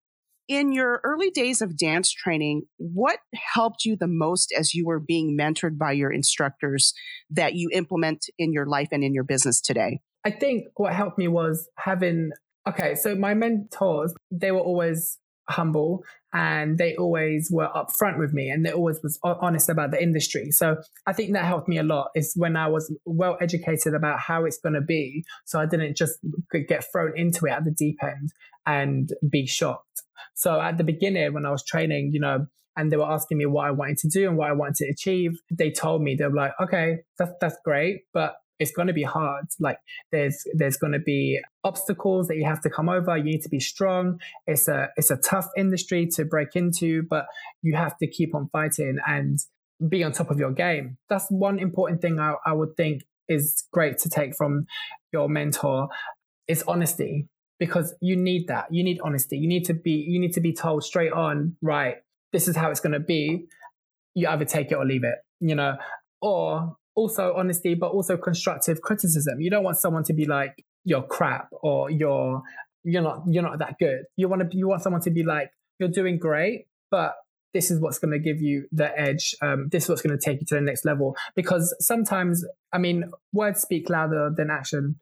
In 0.49 0.73
your 0.73 1.01
early 1.03 1.31
days 1.31 1.61
of 1.61 1.77
dance 1.77 2.11
training 2.13 2.63
what 2.77 3.19
helped 3.35 3.85
you 3.85 3.97
the 3.97 4.07
most 4.07 4.55
as 4.57 4.75
you 4.75 4.87
were 4.87 5.01
being 5.01 5.37
mentored 5.39 5.77
by 5.77 5.93
your 5.93 6.13
instructors 6.13 6.95
that 7.31 7.55
you 7.55 7.69
implement 7.73 8.27
in 8.39 8.53
your 8.53 8.67
life 8.67 8.89
and 8.93 9.03
in 9.03 9.13
your 9.13 9.25
business 9.25 9.61
today? 9.61 10.01
I 10.25 10.31
think 10.31 10.67
what 10.77 10.93
helped 10.93 11.19
me 11.19 11.29
was 11.29 11.69
having 11.79 12.31
okay 12.69 12.95
so 12.95 13.15
my 13.15 13.35
mentors 13.35 14.13
they 14.31 14.51
were 14.51 14.61
always 14.61 15.19
humble 15.49 16.05
and 16.33 16.77
they 16.79 16.95
always 16.97 17.49
were 17.51 17.69
upfront 17.69 18.19
with 18.19 18.33
me 18.33 18.51
and 18.51 18.65
they 18.65 18.73
always 18.73 19.01
was 19.03 19.19
honest 19.23 19.69
about 19.69 19.91
the 19.91 20.03
industry. 20.03 20.51
So 20.51 20.77
i 21.07 21.13
think 21.13 21.33
that 21.33 21.45
helped 21.45 21.69
me 21.69 21.79
a 21.79 21.83
lot 21.83 22.11
is 22.15 22.33
when 22.37 22.57
i 22.57 22.67
was 22.67 22.93
well 23.05 23.37
educated 23.41 23.95
about 23.95 24.21
how 24.21 24.45
it's 24.45 24.59
going 24.59 24.75
to 24.75 24.81
be 24.81 25.25
so 25.45 25.61
i 25.61 25.67
didn't 25.67 25.97
just 25.97 26.19
get 26.69 26.85
thrown 26.91 27.13
into 27.17 27.47
it 27.47 27.51
at 27.51 27.65
the 27.65 27.71
deep 27.71 27.99
end 28.03 28.33
and 28.67 29.13
be 29.29 29.47
shocked. 29.47 30.03
So 30.35 30.61
at 30.61 30.79
the 30.79 30.85
beginning 30.85 31.33
when 31.33 31.47
i 31.47 31.51
was 31.51 31.65
training 31.65 32.11
you 32.13 32.21
know 32.21 32.47
and 32.77 32.93
they 32.93 32.97
were 32.97 33.11
asking 33.11 33.39
me 33.39 33.47
what 33.47 33.67
i 33.67 33.71
wanted 33.71 33.99
to 33.99 34.09
do 34.09 34.29
and 34.29 34.37
what 34.37 34.51
i 34.51 34.53
wanted 34.53 34.77
to 34.77 34.87
achieve 34.89 35.39
they 35.51 35.71
told 35.71 36.03
me 36.03 36.15
they 36.15 36.27
were 36.27 36.35
like 36.35 36.53
okay 36.61 36.99
that's, 37.19 37.33
that's 37.41 37.57
great 37.65 38.03
but 38.13 38.37
it's 38.59 38.73
going 38.73 38.89
to 38.89 38.95
be 38.95 39.03
hard. 39.03 39.47
Like 39.61 39.79
there's 40.13 40.45
there's 40.55 40.77
going 40.77 40.93
to 40.93 40.99
be 40.99 41.41
obstacles 41.65 42.29
that 42.29 42.37
you 42.37 42.45
have 42.45 42.61
to 42.63 42.71
come 42.71 42.89
over. 42.89 43.17
You 43.17 43.25
need 43.25 43.43
to 43.43 43.49
be 43.49 43.61
strong. 43.61 44.21
It's 44.47 44.69
a 44.69 44.89
it's 44.97 45.11
a 45.11 45.17
tough 45.17 45.49
industry 45.57 46.07
to 46.15 46.25
break 46.25 46.55
into, 46.55 47.03
but 47.09 47.27
you 47.63 47.77
have 47.77 47.97
to 47.99 48.07
keep 48.07 48.35
on 48.35 48.49
fighting 48.53 48.99
and 49.07 49.39
be 49.89 50.03
on 50.03 50.13
top 50.13 50.31
of 50.31 50.39
your 50.39 50.53
game. 50.53 50.97
That's 51.09 51.27
one 51.29 51.59
important 51.59 52.01
thing 52.01 52.19
I, 52.19 52.35
I 52.45 52.53
would 52.53 52.77
think 52.77 53.03
is 53.29 53.65
great 53.73 53.99
to 53.99 54.09
take 54.09 54.35
from 54.37 54.67
your 55.13 55.29
mentor 55.29 55.89
is 56.49 56.63
honesty 56.67 57.29
because 57.59 57.95
you 58.01 58.17
need 58.17 58.49
that. 58.49 58.67
You 58.71 58.85
need 58.85 59.01
honesty. 59.03 59.37
You 59.39 59.49
need 59.49 59.65
to 59.67 59.75
be 59.75 60.05
you 60.09 60.19
need 60.21 60.33
to 60.35 60.41
be 60.41 60.53
told 60.53 60.85
straight 60.85 61.13
on, 61.13 61.57
right, 61.63 61.97
this 62.33 62.49
is 62.49 62.57
how 62.57 62.71
it's 62.71 62.81
going 62.81 62.93
to 62.93 63.01
be. 63.01 63.47
You 64.15 64.29
either 64.29 64.45
take 64.45 64.73
it 64.73 64.77
or 64.77 64.87
leave 64.87 65.05
it, 65.05 65.17
you 65.41 65.55
know, 65.55 65.77
or 66.23 66.77
also 66.97 67.35
honesty, 67.37 67.75
but 67.75 67.93
also 67.93 68.17
constructive 68.17 68.81
criticism. 68.81 69.41
You 69.41 69.51
don't 69.51 69.63
want 69.63 69.77
someone 69.77 70.03
to 70.05 70.13
be 70.13 70.25
like, 70.25 70.65
you're 70.85 71.03
crap 71.03 71.49
or 71.63 71.91
you're 71.91 72.43
you're 72.83 73.03
not 73.03 73.23
you're 73.29 73.43
not 73.43 73.59
that 73.59 73.79
good. 73.79 74.05
You 74.17 74.29
want 74.29 74.51
to 74.51 74.57
you 74.57 74.67
want 74.67 74.83
someone 74.83 75.03
to 75.03 75.11
be 75.11 75.23
like, 75.23 75.51
you're 75.79 75.89
doing 75.89 76.19
great, 76.19 76.67
but 76.91 77.15
this 77.53 77.71
is 77.71 77.81
what's 77.81 77.99
going 77.99 78.13
to 78.13 78.19
give 78.19 78.41
you 78.41 78.67
the 78.73 78.99
edge. 78.99 79.35
Um, 79.41 79.69
this 79.71 79.85
is 79.85 79.89
what's 79.89 80.03
going 80.03 80.17
to 80.17 80.23
take 80.23 80.41
you 80.41 80.47
to 80.47 80.55
the 80.57 80.61
next 80.61 80.85
level. 80.85 81.17
Because 81.35 81.75
sometimes, 81.81 82.45
I 82.73 82.79
mean, 82.79 83.11
words 83.33 83.63
speak 83.63 83.89
louder 83.89 84.31
than 84.37 84.51
action 84.51 84.97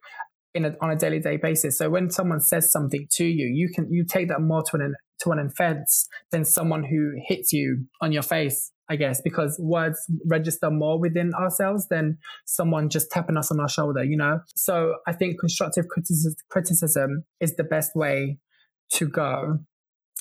in 0.54 0.64
a, 0.64 0.76
on 0.80 0.90
a 0.90 0.96
daily 0.96 1.18
day 1.18 1.36
basis. 1.36 1.76
So 1.76 1.90
when 1.90 2.10
someone 2.10 2.40
says 2.40 2.70
something 2.70 3.08
to 3.12 3.24
you, 3.24 3.46
you 3.46 3.68
can 3.68 3.92
you 3.92 4.04
take 4.04 4.28
that 4.28 4.40
more 4.40 4.62
to 4.70 4.76
an 4.76 4.94
to 5.20 5.30
an 5.30 5.38
offense 5.38 6.08
than 6.30 6.44
someone 6.44 6.84
who 6.84 7.12
hits 7.26 7.52
you 7.52 7.86
on 8.00 8.12
your 8.12 8.22
face 8.22 8.72
I 8.88 8.96
guess, 8.96 9.20
because 9.22 9.58
words 9.58 9.98
register 10.26 10.70
more 10.70 10.98
within 10.98 11.32
ourselves 11.34 11.88
than 11.88 12.18
someone 12.44 12.90
just 12.90 13.10
tapping 13.10 13.36
us 13.36 13.50
on 13.50 13.60
our 13.60 13.68
shoulder, 13.68 14.04
you 14.04 14.16
know? 14.16 14.40
So 14.56 14.96
I 15.06 15.12
think 15.12 15.40
constructive 15.40 15.86
criticism, 15.88 17.24
is 17.40 17.56
the 17.56 17.64
best 17.64 17.94
way 17.94 18.38
to 18.92 19.08
go. 19.08 19.60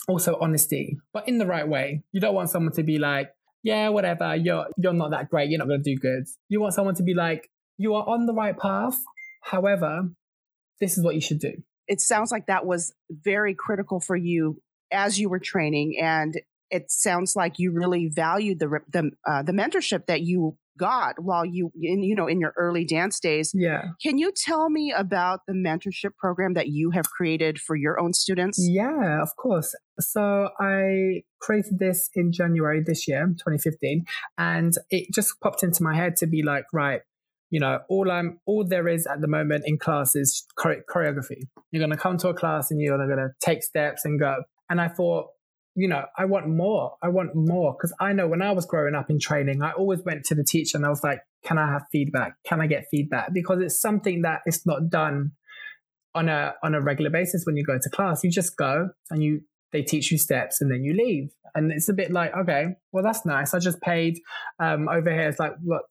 Also, 0.07 0.37
honesty, 0.39 0.97
but 1.13 1.27
in 1.27 1.37
the 1.37 1.45
right 1.45 1.67
way. 1.67 2.03
You 2.11 2.19
don't 2.19 2.35
want 2.35 2.49
someone 2.49 2.73
to 2.73 2.83
be 2.83 2.97
like, 2.97 3.29
yeah, 3.63 3.89
whatever, 3.89 4.35
you're, 4.35 4.67
you're 4.77 4.93
not 4.93 5.11
that 5.11 5.29
great, 5.29 5.49
you're 5.49 5.59
not 5.59 5.67
to 5.67 5.77
do 5.77 5.95
good. 5.95 6.25
You 6.49 6.59
want 6.59 6.73
someone 6.73 6.95
to 6.95 7.03
be 7.03 7.13
like, 7.13 7.49
you 7.77 7.93
are 7.95 8.07
on 8.07 8.25
the 8.25 8.33
right 8.33 8.57
path. 8.57 8.97
However, 9.41 10.09
this 10.81 10.97
is 10.97 11.03
what 11.03 11.15
you 11.15 11.21
should 11.21 11.39
do 11.39 11.53
it 11.87 12.01
sounds 12.01 12.31
like 12.31 12.47
that 12.47 12.65
was 12.65 12.93
very 13.09 13.53
critical 13.53 13.99
for 13.99 14.15
you 14.15 14.61
as 14.91 15.19
you 15.19 15.29
were 15.29 15.39
training 15.39 15.97
and 16.01 16.39
it 16.73 16.91
sounds 16.91 17.35
like 17.35 17.59
you 17.59 17.71
really 17.71 18.09
valued 18.13 18.59
the 18.59 18.79
the 18.91 19.11
uh, 19.25 19.43
the 19.43 19.51
mentorship 19.51 20.07
that 20.07 20.21
you 20.21 20.57
got 20.77 21.19
while 21.19 21.45
you 21.45 21.71
in 21.79 22.01
you 22.01 22.15
know 22.15 22.25
in 22.25 22.39
your 22.39 22.53
early 22.57 22.83
dance 22.83 23.19
days. 23.19 23.51
Yeah. 23.53 23.83
Can 24.01 24.17
you 24.17 24.31
tell 24.35 24.69
me 24.69 24.91
about 24.91 25.41
the 25.47 25.53
mentorship 25.53 26.15
program 26.17 26.55
that 26.55 26.69
you 26.69 26.89
have 26.91 27.09
created 27.09 27.59
for 27.59 27.75
your 27.75 27.99
own 27.99 28.13
students? 28.13 28.57
Yeah, 28.59 29.21
of 29.21 29.35
course. 29.37 29.75
So 29.99 30.49
I 30.59 31.21
created 31.39 31.77
this 31.77 32.09
in 32.15 32.31
January 32.31 32.81
this 32.83 33.07
year, 33.07 33.27
2015, 33.27 34.05
and 34.39 34.73
it 34.89 35.13
just 35.13 35.39
popped 35.41 35.61
into 35.61 35.83
my 35.83 35.95
head 35.95 36.15
to 36.17 36.27
be 36.27 36.41
like, 36.41 36.65
right, 36.73 37.01
you 37.51 37.59
know, 37.59 37.81
all 37.87 38.09
I'm 38.09 38.39
all 38.47 38.65
there 38.67 38.87
is 38.87 39.05
at 39.05 39.21
the 39.21 39.27
moment 39.27 39.65
in 39.67 39.77
class 39.77 40.15
is 40.15 40.43
choreography. 40.57 41.43
You're 41.71 41.81
going 41.81 41.91
to 41.91 41.97
come 41.97 42.17
to 42.17 42.29
a 42.29 42.33
class 42.33 42.71
and 42.71 42.81
you're 42.81 42.97
going 42.97 43.17
to 43.17 43.29
take 43.41 43.61
steps 43.61 44.05
and 44.05 44.19
go. 44.19 44.37
And 44.69 44.81
I 44.81 44.87
thought, 44.87 45.27
you 45.75 45.87
know, 45.87 46.05
I 46.17 46.25
want 46.25 46.47
more. 46.47 46.97
I 47.01 47.09
want 47.09 47.31
more 47.35 47.73
because 47.73 47.93
I 47.99 48.13
know 48.13 48.27
when 48.27 48.41
I 48.41 48.51
was 48.51 48.65
growing 48.65 48.95
up 48.95 49.09
in 49.09 49.19
training, 49.19 49.61
I 49.61 49.71
always 49.71 50.01
went 50.03 50.23
to 50.25 50.35
the 50.35 50.43
teacher 50.43 50.77
and 50.77 50.85
I 50.85 50.89
was 50.89 51.03
like, 51.03 51.21
"Can 51.43 51.57
I 51.57 51.67
have 51.67 51.83
feedback? 51.91 52.35
Can 52.45 52.61
I 52.61 52.67
get 52.67 52.85
feedback?" 52.91 53.33
Because 53.33 53.59
it's 53.61 53.79
something 53.79 54.21
that 54.21 54.41
is 54.45 54.65
not 54.65 54.89
done 54.89 55.31
on 56.13 56.29
a 56.29 56.53
on 56.63 56.75
a 56.75 56.81
regular 56.81 57.09
basis 57.09 57.43
when 57.45 57.57
you 57.57 57.63
go 57.63 57.79
to 57.81 57.89
class. 57.89 58.23
You 58.23 58.29
just 58.29 58.55
go 58.55 58.89
and 59.09 59.23
you 59.23 59.41
they 59.71 59.81
teach 59.81 60.11
you 60.11 60.19
steps 60.19 60.61
and 60.61 60.71
then 60.71 60.83
you 60.83 60.93
leave, 60.93 61.31
and 61.55 61.71
it's 61.71 61.89
a 61.89 61.93
bit 61.93 62.11
like, 62.11 62.35
okay, 62.35 62.75
well 62.91 63.03
that's 63.03 63.25
nice. 63.25 63.55
I 63.55 63.59
just 63.59 63.81
paid 63.81 64.19
um, 64.59 64.87
over 64.87 65.11
here. 65.11 65.27
It's 65.27 65.39
like 65.39 65.53
what 65.63 65.83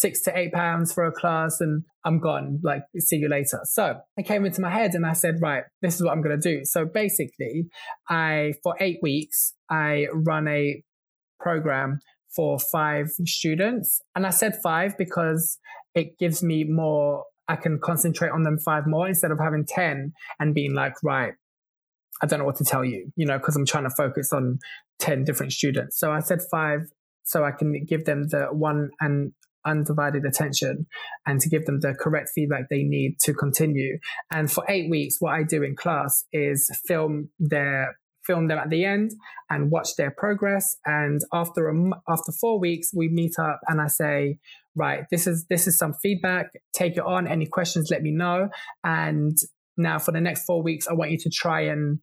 six 0.00 0.22
to 0.22 0.36
eight 0.36 0.52
pounds 0.52 0.92
for 0.94 1.04
a 1.04 1.12
class 1.12 1.60
and 1.60 1.84
I'm 2.06 2.20
gone. 2.20 2.58
Like, 2.62 2.82
see 2.98 3.16
you 3.16 3.28
later. 3.28 3.60
So 3.64 4.00
it 4.16 4.26
came 4.26 4.46
into 4.46 4.62
my 4.62 4.70
head 4.70 4.94
and 4.94 5.04
I 5.04 5.12
said, 5.12 5.36
right, 5.42 5.64
this 5.82 5.96
is 5.96 6.02
what 6.02 6.12
I'm 6.12 6.22
going 6.22 6.40
to 6.40 6.56
do. 6.56 6.64
So 6.64 6.86
basically, 6.86 7.66
I, 8.08 8.54
for 8.62 8.74
eight 8.80 8.98
weeks, 9.02 9.52
I 9.68 10.06
run 10.12 10.48
a 10.48 10.82
program 11.38 11.98
for 12.34 12.58
five 12.58 13.08
students. 13.26 14.00
And 14.14 14.26
I 14.26 14.30
said 14.30 14.54
five 14.62 14.96
because 14.96 15.58
it 15.94 16.18
gives 16.18 16.42
me 16.42 16.64
more, 16.64 17.24
I 17.46 17.56
can 17.56 17.78
concentrate 17.78 18.30
on 18.30 18.42
them 18.42 18.58
five 18.58 18.84
more 18.86 19.06
instead 19.06 19.32
of 19.32 19.38
having 19.38 19.66
10 19.66 20.12
and 20.38 20.54
being 20.54 20.72
like, 20.72 20.94
right, 21.04 21.34
I 22.22 22.26
don't 22.26 22.38
know 22.38 22.46
what 22.46 22.56
to 22.56 22.64
tell 22.64 22.84
you, 22.84 23.10
you 23.16 23.26
know, 23.26 23.36
because 23.36 23.54
I'm 23.54 23.66
trying 23.66 23.84
to 23.84 23.94
focus 23.94 24.32
on 24.32 24.60
10 25.00 25.24
different 25.24 25.52
students. 25.52 25.98
So 25.98 26.10
I 26.10 26.20
said 26.20 26.40
five 26.50 26.80
so 27.22 27.44
I 27.44 27.50
can 27.50 27.84
give 27.86 28.06
them 28.06 28.28
the 28.28 28.46
one 28.50 28.90
and 29.00 29.32
undivided 29.66 30.24
attention 30.24 30.86
and 31.26 31.40
to 31.40 31.48
give 31.48 31.66
them 31.66 31.80
the 31.80 31.94
correct 31.98 32.30
feedback 32.34 32.64
they 32.70 32.82
need 32.82 33.18
to 33.20 33.34
continue. 33.34 33.98
And 34.30 34.50
for 34.50 34.64
eight 34.68 34.90
weeks, 34.90 35.16
what 35.20 35.34
I 35.34 35.42
do 35.42 35.62
in 35.62 35.76
class 35.76 36.24
is 36.32 36.70
film 36.86 37.30
their 37.38 37.96
film 38.26 38.48
them 38.48 38.58
at 38.58 38.70
the 38.70 38.84
end 38.84 39.10
and 39.48 39.70
watch 39.70 39.96
their 39.96 40.10
progress. 40.10 40.76
And 40.84 41.20
after 41.32 41.68
a, 41.68 41.90
after 42.08 42.32
four 42.40 42.60
weeks, 42.60 42.90
we 42.94 43.08
meet 43.08 43.32
up 43.40 43.60
and 43.66 43.80
I 43.80 43.86
say, 43.88 44.38
right, 44.76 45.04
this 45.10 45.26
is 45.26 45.46
this 45.48 45.66
is 45.66 45.78
some 45.78 45.94
feedback. 46.02 46.46
Take 46.74 46.96
it 46.96 47.04
on. 47.04 47.26
Any 47.26 47.46
questions, 47.46 47.88
let 47.90 48.02
me 48.02 48.12
know. 48.12 48.48
And 48.84 49.36
now 49.76 49.98
for 49.98 50.12
the 50.12 50.20
next 50.20 50.44
four 50.44 50.62
weeks, 50.62 50.86
I 50.86 50.92
want 50.92 51.10
you 51.10 51.18
to 51.18 51.30
try 51.30 51.62
and 51.62 52.00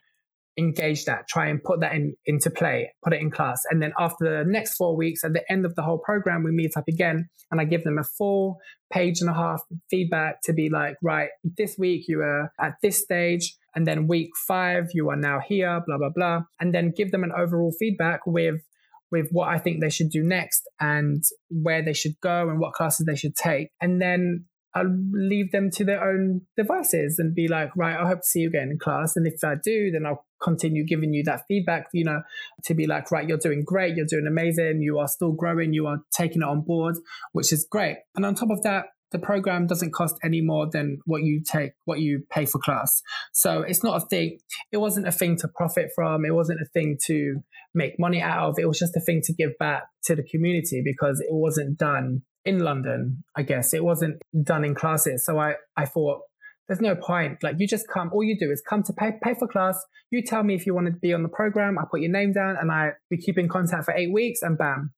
engage 0.57 1.05
that, 1.05 1.27
try 1.27 1.47
and 1.47 1.63
put 1.63 1.81
that 1.81 1.93
in, 1.93 2.15
into 2.25 2.49
play, 2.49 2.91
put 3.03 3.13
it 3.13 3.21
in 3.21 3.29
class. 3.29 3.61
And 3.69 3.81
then 3.81 3.93
after 3.99 4.43
the 4.43 4.49
next 4.49 4.75
four 4.75 4.95
weeks, 4.95 5.23
at 5.23 5.33
the 5.33 5.43
end 5.51 5.65
of 5.65 5.75
the 5.75 5.83
whole 5.83 5.99
program, 5.99 6.43
we 6.43 6.51
meet 6.51 6.71
up 6.75 6.87
again 6.87 7.29
and 7.51 7.61
I 7.61 7.65
give 7.65 7.83
them 7.83 7.97
a 7.97 8.03
full 8.03 8.57
page 8.91 9.21
and 9.21 9.29
a 9.29 9.33
half 9.33 9.61
feedback 9.89 10.41
to 10.45 10.53
be 10.53 10.69
like, 10.69 10.95
right, 11.03 11.29
this 11.57 11.75
week 11.77 12.05
you 12.07 12.17
were 12.17 12.49
at 12.59 12.73
this 12.81 13.01
stage. 13.01 13.55
And 13.75 13.85
then 13.85 14.07
week 14.07 14.29
five, 14.47 14.85
you 14.93 15.09
are 15.09 15.15
now 15.15 15.39
here, 15.45 15.81
blah, 15.85 15.97
blah, 15.97 16.09
blah. 16.13 16.41
And 16.59 16.73
then 16.73 16.93
give 16.95 17.11
them 17.11 17.23
an 17.23 17.31
overall 17.37 17.73
feedback 17.79 18.21
with 18.25 18.61
with 19.09 19.29
what 19.31 19.47
I 19.47 19.57
think 19.57 19.79
they 19.79 19.89
should 19.89 20.09
do 20.09 20.21
next 20.21 20.63
and 20.81 21.23
where 21.49 21.81
they 21.81 21.93
should 21.93 22.19
go 22.21 22.49
and 22.49 22.59
what 22.59 22.73
classes 22.73 23.05
they 23.05 23.15
should 23.15 23.35
take. 23.35 23.69
And 23.79 24.01
then 24.01 24.45
I'll 24.75 24.95
leave 25.13 25.51
them 25.51 25.71
to 25.71 25.85
their 25.85 26.03
own 26.03 26.41
devices 26.55 27.17
and 27.17 27.33
be 27.33 27.47
like, 27.47 27.69
right, 27.75 27.97
I 27.97 28.07
hope 28.07 28.19
to 28.19 28.25
see 28.25 28.39
you 28.39 28.49
again 28.49 28.69
in 28.71 28.77
class. 28.77 29.15
And 29.15 29.25
if 29.25 29.43
I 29.43 29.55
do, 29.63 29.91
then 29.91 30.05
I'll 30.05 30.25
continue 30.41 30.85
giving 30.85 31.13
you 31.13 31.23
that 31.23 31.41
feedback, 31.47 31.87
you 31.93 32.03
know, 32.03 32.21
to 32.63 32.73
be 32.73 32.87
like, 32.87 33.11
right, 33.11 33.27
you're 33.27 33.37
doing 33.37 33.63
great, 33.63 33.95
you're 33.95 34.05
doing 34.05 34.27
amazing, 34.27 34.81
you 34.81 34.99
are 34.99 35.07
still 35.07 35.31
growing, 35.31 35.73
you 35.73 35.87
are 35.87 35.99
taking 36.11 36.41
it 36.41 36.47
on 36.47 36.61
board, 36.61 36.95
which 37.33 37.51
is 37.51 37.67
great. 37.69 37.97
And 38.15 38.25
on 38.25 38.35
top 38.35 38.49
of 38.49 38.61
that, 38.63 38.85
the 39.11 39.19
program 39.19 39.67
doesn't 39.67 39.93
cost 39.93 40.15
any 40.23 40.41
more 40.41 40.69
than 40.69 40.99
what 41.05 41.23
you 41.23 41.41
take, 41.41 41.71
what 41.85 41.99
you 41.99 42.23
pay 42.29 42.45
for 42.45 42.59
class. 42.59 43.01
So 43.31 43.61
it's 43.61 43.83
not 43.83 44.03
a 44.03 44.05
thing. 44.05 44.39
It 44.71 44.77
wasn't 44.77 45.07
a 45.07 45.11
thing 45.11 45.37
to 45.37 45.47
profit 45.47 45.91
from. 45.95 46.25
It 46.25 46.35
wasn't 46.35 46.61
a 46.61 46.65
thing 46.65 46.97
to 47.05 47.41
make 47.73 47.97
money 47.99 48.21
out 48.21 48.49
of. 48.49 48.59
It 48.59 48.67
was 48.67 48.79
just 48.79 48.97
a 48.97 49.01
thing 49.01 49.21
to 49.23 49.33
give 49.33 49.57
back 49.59 49.83
to 50.03 50.15
the 50.15 50.23
community 50.23 50.81
because 50.83 51.21
it 51.21 51.33
wasn't 51.33 51.77
done 51.77 52.23
in 52.43 52.59
London, 52.59 53.23
I 53.35 53.43
guess. 53.43 53.73
It 53.73 53.83
wasn't 53.83 54.21
done 54.43 54.65
in 54.65 54.75
classes. 54.75 55.25
So 55.25 55.37
I, 55.37 55.55
I 55.77 55.85
thought, 55.85 56.21
there's 56.67 56.81
no 56.81 56.95
point. 56.95 57.43
Like 57.43 57.55
you 57.59 57.67
just 57.67 57.87
come, 57.87 58.11
all 58.13 58.23
you 58.23 58.37
do 58.37 58.51
is 58.51 58.61
come 58.67 58.83
to 58.83 58.93
pay, 58.93 59.13
pay 59.23 59.35
for 59.37 59.47
class. 59.47 59.79
You 60.11 60.21
tell 60.21 60.43
me 60.43 60.55
if 60.55 60.65
you 60.65 60.73
want 60.73 60.87
to 60.87 60.93
be 60.93 61.13
on 61.13 61.23
the 61.23 61.29
program. 61.29 61.77
I 61.79 61.83
put 61.89 62.01
your 62.01 62.11
name 62.11 62.33
down 62.33 62.57
and 62.59 62.71
I, 62.71 62.91
we 63.09 63.17
keep 63.17 63.37
in 63.37 63.47
contact 63.47 63.85
for 63.85 63.93
eight 63.93 64.11
weeks 64.11 64.41
and 64.41 64.57
bam, 64.57 64.93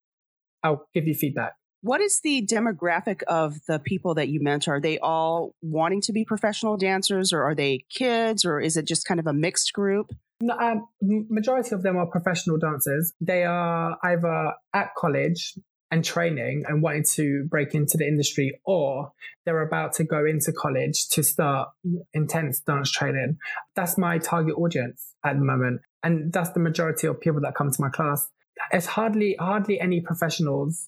I'll 0.64 0.88
give 0.94 1.06
you 1.08 1.14
feedback. 1.14 1.54
What 1.82 2.02
is 2.02 2.20
the 2.22 2.46
demographic 2.46 3.24
of 3.24 3.56
the 3.68 3.80
people 3.80 4.16
that 4.16 4.28
you 4.28 4.42
mentor? 4.42 4.76
Are 4.76 4.82
they 4.82 5.00
all 5.00 5.56
wanting 5.62 6.02
to 6.02 6.12
be 6.12 6.26
professional 6.26 6.76
dancers 6.76 7.32
or 7.32 7.44
are 7.44 7.56
they 7.56 7.86
kids 7.90 8.44
or 8.44 8.60
is 8.60 8.76
it 8.76 8.86
just 8.86 9.06
kind 9.06 9.20
of 9.20 9.28
a 9.28 9.34
mixed 9.34 9.72
group? 9.72 10.12
No, 10.42 10.58
um, 10.58 10.88
majority 11.02 11.76
of 11.76 11.84
them 11.84 11.98
are 11.98 12.06
professional 12.06 12.58
dancers. 12.58 13.14
They 13.22 13.44
are 13.44 13.98
either 14.04 14.54
at 14.74 14.90
college 14.98 15.54
and 15.92 16.06
training 16.06 16.64
and 16.68 16.84
wanting 16.84 17.04
to 17.16 17.46
break 17.50 17.74
into 17.74 17.98
the 17.98 18.08
industry, 18.08 18.60
or 18.66 19.12
they're 19.46 19.62
about 19.62 19.94
to 19.94 20.04
go 20.04 20.26
into 20.26 20.52
college 20.52 21.08
to 21.10 21.24
start 21.24 21.70
intense 22.14 22.60
dance 22.60 22.92
training. 22.92 23.38
That's 23.76 23.98
my 23.98 24.20
target 24.20 24.56
audience 24.56 25.16
at 25.26 25.34
the 25.38 25.44
moment. 25.44 25.82
And 26.04 26.32
that's 26.32 26.52
the 26.52 26.60
majority 26.60 27.08
of 27.08 27.20
people 27.20 27.42
that 27.42 27.56
come 27.56 27.72
to 27.72 27.82
my 27.82 27.90
class. 27.90 28.28
It's 28.72 28.86
hardly 28.86 29.36
hardly 29.40 29.80
any 29.80 30.02
professionals, 30.02 30.88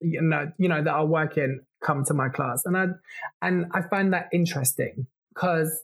you 0.00 0.20
know, 0.22 0.50
you 0.58 0.68
know, 0.68 0.82
that 0.82 0.92
are 0.92 1.06
working 1.06 1.60
come 1.82 2.04
to 2.06 2.14
my 2.14 2.28
class. 2.28 2.62
And 2.64 2.76
I 2.76 2.86
and 3.42 3.66
I 3.72 3.82
find 3.82 4.12
that 4.12 4.28
interesting 4.32 5.06
because 5.34 5.80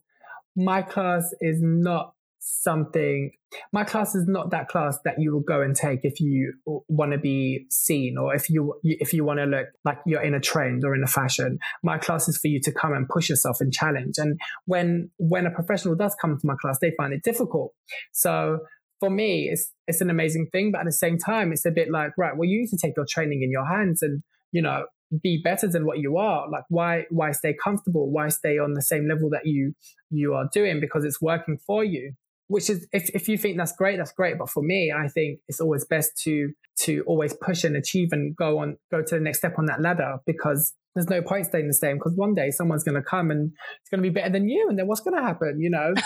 my 0.56 0.82
class 0.82 1.32
is 1.40 1.58
not 1.60 2.14
something. 2.38 3.30
My 3.72 3.84
class 3.84 4.14
is 4.14 4.26
not 4.26 4.50
that 4.50 4.68
class 4.68 4.98
that 5.04 5.14
you 5.18 5.32
will 5.32 5.40
go 5.40 5.62
and 5.62 5.74
take 5.74 6.00
if 6.02 6.20
you 6.20 6.52
want 6.88 7.12
to 7.12 7.18
be 7.18 7.66
seen 7.70 8.18
or 8.18 8.34
if 8.34 8.50
you 8.50 8.74
if 8.82 9.12
you 9.12 9.24
want 9.24 9.38
to 9.38 9.46
look 9.46 9.66
like 9.84 9.98
you're 10.06 10.22
in 10.22 10.34
a 10.34 10.40
trend 10.40 10.84
or 10.84 10.94
in 10.94 11.02
a 11.02 11.06
fashion. 11.06 11.58
My 11.82 11.98
class 11.98 12.28
is 12.28 12.38
for 12.38 12.48
you 12.48 12.60
to 12.62 12.72
come 12.72 12.92
and 12.92 13.08
push 13.08 13.28
yourself 13.28 13.60
and 13.60 13.72
challenge. 13.72 14.18
And 14.18 14.38
when 14.66 15.10
when 15.18 15.46
a 15.46 15.50
professional 15.50 15.94
does 15.94 16.14
come 16.20 16.36
to 16.38 16.46
my 16.46 16.54
class 16.60 16.78
they 16.80 16.92
find 16.96 17.12
it 17.12 17.22
difficult. 17.22 17.72
So 18.12 18.60
for 19.00 19.10
me 19.10 19.48
it's 19.50 19.70
it's 19.86 20.00
an 20.00 20.10
amazing 20.10 20.48
thing 20.52 20.72
but 20.72 20.80
at 20.80 20.86
the 20.86 20.92
same 20.92 21.18
time 21.18 21.52
it's 21.52 21.66
a 21.66 21.70
bit 21.70 21.90
like 21.90 22.12
right 22.16 22.34
well 22.34 22.48
you 22.48 22.60
need 22.60 22.68
to 22.68 22.78
take 22.78 22.96
your 22.96 23.04
training 23.06 23.42
in 23.42 23.50
your 23.50 23.66
hands 23.66 24.00
and 24.02 24.22
you 24.52 24.62
know 24.62 24.86
be 25.22 25.40
better 25.42 25.68
than 25.68 25.86
what 25.86 25.98
you 25.98 26.16
are. 26.16 26.50
Like 26.50 26.64
why 26.68 27.04
why 27.10 27.30
stay 27.32 27.54
comfortable? 27.62 28.10
Why 28.10 28.28
stay 28.28 28.58
on 28.58 28.74
the 28.74 28.82
same 28.82 29.08
level 29.08 29.30
that 29.30 29.46
you 29.46 29.74
you 30.10 30.34
are 30.34 30.48
doing? 30.52 30.80
Because 30.80 31.04
it's 31.04 31.20
working 31.20 31.58
for 31.66 31.84
you 31.84 32.14
which 32.48 32.70
is 32.70 32.86
if, 32.92 33.10
if 33.14 33.28
you 33.28 33.36
think 33.38 33.56
that's 33.56 33.72
great 33.72 33.98
that's 33.98 34.12
great. 34.12 34.38
But 34.38 34.50
for 34.50 34.62
me 34.62 34.92
i 34.96 35.08
think 35.08 35.40
it's 35.48 35.60
always 35.60 35.84
best 35.84 36.12
to 36.24 36.52
to 36.80 37.02
always 37.06 37.34
push 37.34 37.64
and 37.64 37.76
achieve 37.76 38.08
and 38.12 38.36
go 38.36 38.58
on 38.58 38.76
go 38.90 39.02
to 39.02 39.14
the 39.14 39.20
next 39.20 39.38
step 39.38 39.54
on 39.58 39.66
that 39.66 39.80
ladder 39.80 40.16
because 40.26 40.74
there's 40.94 41.10
no 41.10 41.20
point 41.20 41.46
staying 41.46 41.66
the 41.66 41.74
same 41.74 41.96
because 41.96 42.14
one 42.16 42.34
day 42.34 42.50
someone's 42.50 42.82
going 42.82 42.94
to 42.94 43.02
come 43.02 43.30
and 43.30 43.52
it's 43.80 43.90
going 43.90 44.02
to 44.02 44.08
be 44.08 44.12
better 44.12 44.30
than 44.30 44.48
you 44.48 44.66
and 44.68 44.78
then 44.78 44.86
what's 44.86 45.00
going 45.00 45.16
to 45.16 45.22
happen 45.22 45.58
you 45.60 45.70
know? 45.70 45.94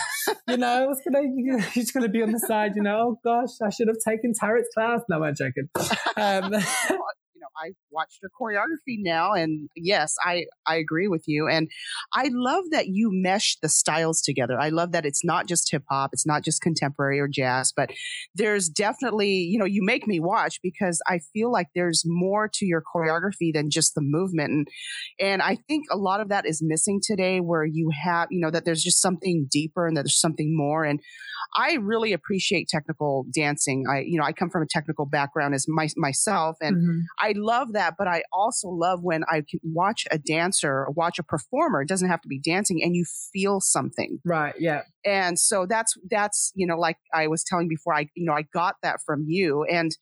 You 0.49 0.57
know 0.57 0.87
what's 0.89 1.01
going 1.09 1.15
to 1.37 1.43
you're 1.43 1.61
just 1.61 1.95
going 1.95 2.03
to 2.03 2.09
be 2.09 2.23
on 2.23 2.33
the 2.33 2.41
side 2.41 2.73
you 2.75 2.83
know? 2.83 3.15
Oh 3.15 3.21
gosh 3.25 3.51
i 3.65 3.71
should 3.71 3.87
have 3.89 3.99
taken 4.07 4.33
Tarek's 4.33 4.69
class. 4.75 5.01
No 5.09 5.23
i'm 5.23 5.35
joking. 5.35 5.69
Um, 6.17 6.53
I 7.57 7.73
watched 7.91 8.19
your 8.23 8.31
choreography 8.41 8.99
now, 8.99 9.33
and 9.33 9.69
yes, 9.77 10.15
I 10.25 10.45
I 10.67 10.77
agree 10.77 11.09
with 11.09 11.25
you. 11.27 11.49
And 11.49 11.69
I 12.13 12.31
love 12.33 12.65
that 12.71 12.89
you 12.89 13.11
mesh 13.13 13.57
the 13.63 13.69
styles 13.69 14.23
together. 14.23 14.59
I 14.59 14.69
love 14.69 14.93
that 14.93 15.07
it's 15.07 15.25
not 15.25 15.47
just 15.47 15.71
hip 15.71 15.85
hop, 15.89 16.11
it's 16.13 16.27
not 16.27 16.45
just 16.45 16.63
contemporary 16.63 17.21
or 17.21 17.29
jazz, 17.29 17.73
but 17.75 17.91
there's 18.35 18.69
definitely 18.69 19.31
you 19.31 19.59
know 19.59 19.65
you 19.65 19.83
make 19.83 20.07
me 20.07 20.21
watch 20.21 20.61
because 20.63 21.01
I 21.07 21.21
feel 21.33 21.51
like 21.51 21.69
there's 21.75 22.03
more 22.07 22.49
to 22.55 22.67
your 22.67 22.83
choreography 22.95 23.53
than 23.53 23.71
just 23.71 23.95
the 23.95 24.03
movement, 24.03 24.51
and 24.51 24.69
and 25.21 25.43
I 25.43 25.57
think 25.69 25.87
a 25.91 25.97
lot 25.97 26.21
of 26.21 26.29
that 26.29 26.47
is 26.47 26.63
missing 26.63 27.01
today, 27.03 27.41
where 27.41 27.65
you 27.65 27.91
have 28.03 28.29
you 28.31 28.41
know 28.41 28.51
that 28.51 28.65
there's 28.65 28.83
just 28.83 29.01
something 29.01 29.47
deeper 29.51 29.87
and 29.87 29.97
that 29.97 30.03
there's 30.03 30.21
something 30.21 30.57
more. 30.57 30.85
And 30.85 31.01
I 31.57 31.75
really 31.75 32.13
appreciate 32.13 32.69
technical 32.69 33.27
dancing. 33.35 33.85
I 33.91 34.01
you 34.01 34.19
know 34.19 34.25
I 34.25 34.33
come 34.33 34.51
from 34.51 34.63
a 34.63 34.67
technical 34.67 35.07
background 35.07 35.55
as 35.55 35.67
my, 35.69 35.89
myself, 35.97 36.57
and 36.61 36.77
mm-hmm. 36.77 36.99
I 37.19 37.33
love 37.43 37.73
that, 37.73 37.95
but 37.99 38.07
I 38.07 38.23
also 38.33 38.69
love 38.69 39.01
when 39.03 39.25
I 39.25 39.43
can 39.49 39.61
watch 39.63 40.07
a 40.11 40.19
dancer, 40.19 40.87
watch 40.95 41.19
a 41.19 41.23
performer. 41.23 41.83
It 41.83 41.89
doesn't 41.89 42.09
have 42.09 42.21
to 42.23 42.29
be 42.29 42.39
dancing, 42.41 42.83
and 42.83 42.95
you 42.95 43.05
feel 43.33 43.61
something. 43.61 44.19
Right. 44.25 44.55
Yeah. 44.59 44.83
And 45.05 45.39
so 45.39 45.67
that's 45.67 45.95
that's 46.11 46.53
you 46.55 46.67
know, 46.67 46.79
like 46.79 46.99
I 47.15 47.27
was 47.27 47.45
telling 47.45 47.69
before, 47.69 47.95
I 47.95 48.09
you 48.15 48.27
know 48.27 48.33
I 48.33 48.43
got 48.53 48.77
that 48.83 49.01
from 49.05 49.25
you. 49.27 49.65
And 49.65 49.97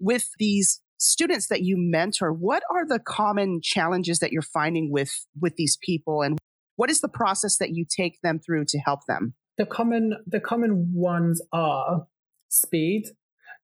with 0.00 0.28
these 0.38 0.80
students 0.98 1.48
that 1.48 1.62
you 1.62 1.76
mentor, 1.78 2.32
what 2.32 2.62
are 2.70 2.86
the 2.86 2.98
common 2.98 3.60
challenges 3.62 4.18
that 4.20 4.32
you're 4.32 4.42
finding 4.42 4.90
with 4.90 5.26
with 5.40 5.56
these 5.56 5.78
people, 5.82 6.22
and 6.22 6.38
what 6.76 6.90
is 6.90 7.00
the 7.00 7.08
process 7.08 7.58
that 7.58 7.70
you 7.70 7.84
take 7.88 8.20
them 8.22 8.40
through 8.44 8.64
to 8.68 8.78
help 8.78 9.00
them? 9.06 9.34
The 9.58 9.66
common 9.66 10.14
the 10.26 10.40
common 10.40 10.92
ones 10.94 11.42
are 11.52 12.06
speed, 12.48 13.04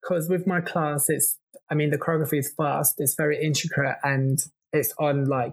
because 0.02 0.28
with 0.28 0.46
my 0.46 0.60
class, 0.60 1.08
it's 1.08 1.38
I 1.70 1.74
mean 1.74 1.90
the 1.90 1.98
choreography 1.98 2.38
is 2.38 2.52
fast, 2.56 2.94
it's 2.98 3.14
very 3.14 3.42
intricate, 3.42 3.96
and 4.02 4.38
it's 4.72 4.92
on 4.98 5.26
like 5.26 5.52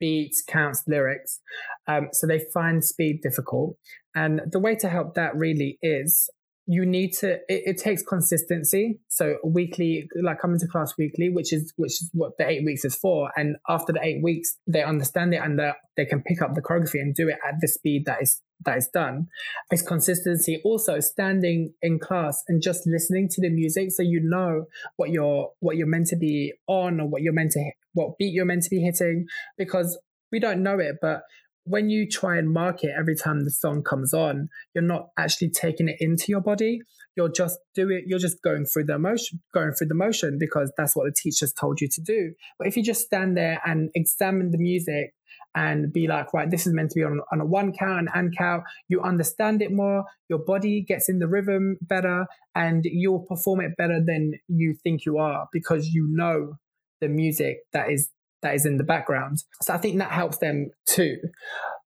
beats, 0.00 0.42
counts, 0.46 0.82
lyrics. 0.86 1.40
Um, 1.86 2.08
so 2.12 2.26
they 2.26 2.46
find 2.54 2.84
speed 2.84 3.20
difficult, 3.22 3.76
and 4.14 4.40
the 4.50 4.60
way 4.60 4.74
to 4.76 4.88
help 4.88 5.14
that 5.14 5.36
really 5.36 5.78
is 5.82 6.30
you 6.66 6.84
need 6.84 7.12
to 7.12 7.34
it, 7.34 7.42
it, 7.48 7.78
takes 7.78 8.02
consistency. 8.02 8.98
So 9.08 9.36
weekly 9.44 10.08
like 10.20 10.40
coming 10.40 10.58
to 10.58 10.66
class 10.66 10.94
weekly 10.98 11.28
which 11.28 11.52
is 11.52 11.72
which 11.76 11.92
is 11.92 12.10
what 12.12 12.32
the 12.38 12.48
eight 12.48 12.64
weeks 12.64 12.84
is 12.84 12.96
for. 12.96 13.30
And 13.36 13.56
after 13.68 13.92
the 13.92 14.00
eight 14.02 14.22
weeks 14.22 14.56
they 14.66 14.82
understand 14.82 15.32
it 15.32 15.38
and 15.38 15.60
uh, 15.60 15.74
they 15.96 16.04
can 16.04 16.22
pick 16.22 16.42
up 16.42 16.54
the 16.54 16.62
choreography 16.62 17.00
and 17.00 17.14
do 17.14 17.28
it 17.28 17.38
at 17.46 17.54
the 17.60 17.68
speed 17.68 18.04
that 18.06 18.20
is 18.20 18.42
that 18.64 18.78
is 18.78 18.88
done. 18.92 19.28
It's 19.70 19.82
consistency. 19.82 20.60
Also 20.64 20.98
standing 20.98 21.74
in 21.82 22.00
class 22.00 22.42
and 22.48 22.60
just 22.60 22.86
listening 22.86 23.28
to 23.30 23.40
the 23.40 23.50
music 23.50 23.92
so 23.92 24.02
you 24.02 24.20
know 24.22 24.64
what 24.96 25.10
you're 25.10 25.50
what 25.60 25.76
you're 25.76 25.86
meant 25.86 26.08
to 26.08 26.16
be 26.16 26.52
on 26.66 27.00
or 27.00 27.06
what 27.08 27.22
you're 27.22 27.32
meant 27.32 27.52
to 27.52 27.70
what 27.92 28.18
beat 28.18 28.32
you're 28.32 28.44
meant 28.44 28.62
to 28.64 28.70
be 28.70 28.80
hitting 28.80 29.26
because 29.56 29.98
we 30.32 30.40
don't 30.40 30.62
know 30.62 30.78
it 30.78 30.96
but 31.00 31.22
when 31.66 31.90
you 31.90 32.08
try 32.08 32.38
and 32.38 32.52
mark 32.52 32.84
it 32.84 32.92
every 32.96 33.16
time 33.16 33.44
the 33.44 33.50
song 33.50 33.82
comes 33.82 34.14
on, 34.14 34.48
you're 34.74 34.84
not 34.84 35.08
actually 35.18 35.50
taking 35.50 35.88
it 35.88 35.96
into 35.98 36.26
your 36.28 36.40
body. 36.40 36.80
You're 37.16 37.28
just 37.30 37.58
doing. 37.74 38.04
You're 38.06 38.20
just 38.20 38.40
going 38.42 38.66
through 38.66 38.84
the 38.84 38.94
emotion, 38.94 39.42
going 39.52 39.72
through 39.72 39.88
the 39.88 39.94
motion 39.94 40.38
because 40.38 40.72
that's 40.76 40.94
what 40.94 41.06
the 41.06 41.14
teachers 41.16 41.52
told 41.52 41.80
you 41.80 41.88
to 41.92 42.00
do. 42.00 42.32
But 42.58 42.68
if 42.68 42.76
you 42.76 42.84
just 42.84 43.02
stand 43.02 43.36
there 43.36 43.60
and 43.66 43.90
examine 43.94 44.52
the 44.52 44.58
music 44.58 45.12
and 45.54 45.92
be 45.92 46.06
like, 46.06 46.32
right, 46.32 46.50
this 46.50 46.66
is 46.66 46.72
meant 46.72 46.90
to 46.90 46.94
be 46.94 47.02
on, 47.02 47.20
on 47.32 47.40
a 47.40 47.46
one 47.46 47.72
count 47.72 47.98
and 47.98 48.08
and 48.14 48.36
count, 48.36 48.62
you 48.88 49.00
understand 49.00 49.60
it 49.60 49.72
more. 49.72 50.04
Your 50.28 50.38
body 50.38 50.84
gets 50.86 51.08
in 51.08 51.18
the 51.18 51.26
rhythm 51.26 51.78
better, 51.80 52.26
and 52.54 52.84
you'll 52.84 53.26
perform 53.28 53.60
it 53.60 53.76
better 53.76 54.00
than 54.04 54.34
you 54.46 54.76
think 54.84 55.04
you 55.04 55.18
are 55.18 55.48
because 55.52 55.88
you 55.88 56.06
know 56.08 56.54
the 57.00 57.08
music 57.08 57.58
that 57.72 57.90
is 57.90 58.10
that 58.46 58.54
is 58.54 58.64
in 58.64 58.76
the 58.76 58.84
background. 58.84 59.42
So 59.60 59.74
I 59.74 59.78
think 59.78 59.98
that 59.98 60.12
helps 60.12 60.38
them 60.38 60.70
too. 60.86 61.16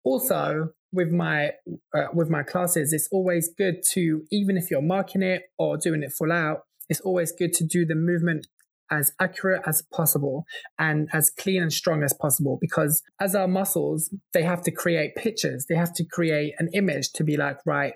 Also, 0.05 0.71
with 0.93 1.11
my 1.11 1.51
uh, 1.95 2.07
with 2.15 2.31
my 2.31 2.43
classes, 2.43 2.93
it's 2.93 3.09
always 3.13 3.51
good 3.57 3.83
to 3.93 4.23
even 4.33 4.57
if 4.57 4.71
you're 4.71 4.83
marking 4.83 5.23
it 5.23 5.43
or 5.59 5.77
doing 5.77 6.03
it 6.03 6.13
full 6.13 6.33
out, 6.33 6.61
it's 6.89 7.01
always 7.01 7.33
good 7.33 7.53
to 7.55 7.65
do 7.65 7.85
the 7.85 7.95
movement 7.95 8.47
as 8.91 9.13
accurate 9.21 9.63
as 9.67 9.83
possible 9.93 10.45
and 10.79 11.09
as 11.13 11.29
clean 11.29 11.61
and 11.61 11.73
strong 11.73 12.05
as 12.05 12.15
possible 12.15 12.57
because 12.61 13.03
as 13.21 13.35
our 13.35 13.49
muscles 13.49 14.15
they 14.33 14.45
have 14.45 14.63
to 14.63 14.71
create 14.71 15.17
pictures 15.17 15.67
they 15.69 15.75
have 15.75 15.93
to 15.93 16.05
create 16.05 16.55
an 16.61 16.69
image 16.73 17.11
to 17.11 17.25
be 17.25 17.37
like 17.37 17.59
right 17.67 17.95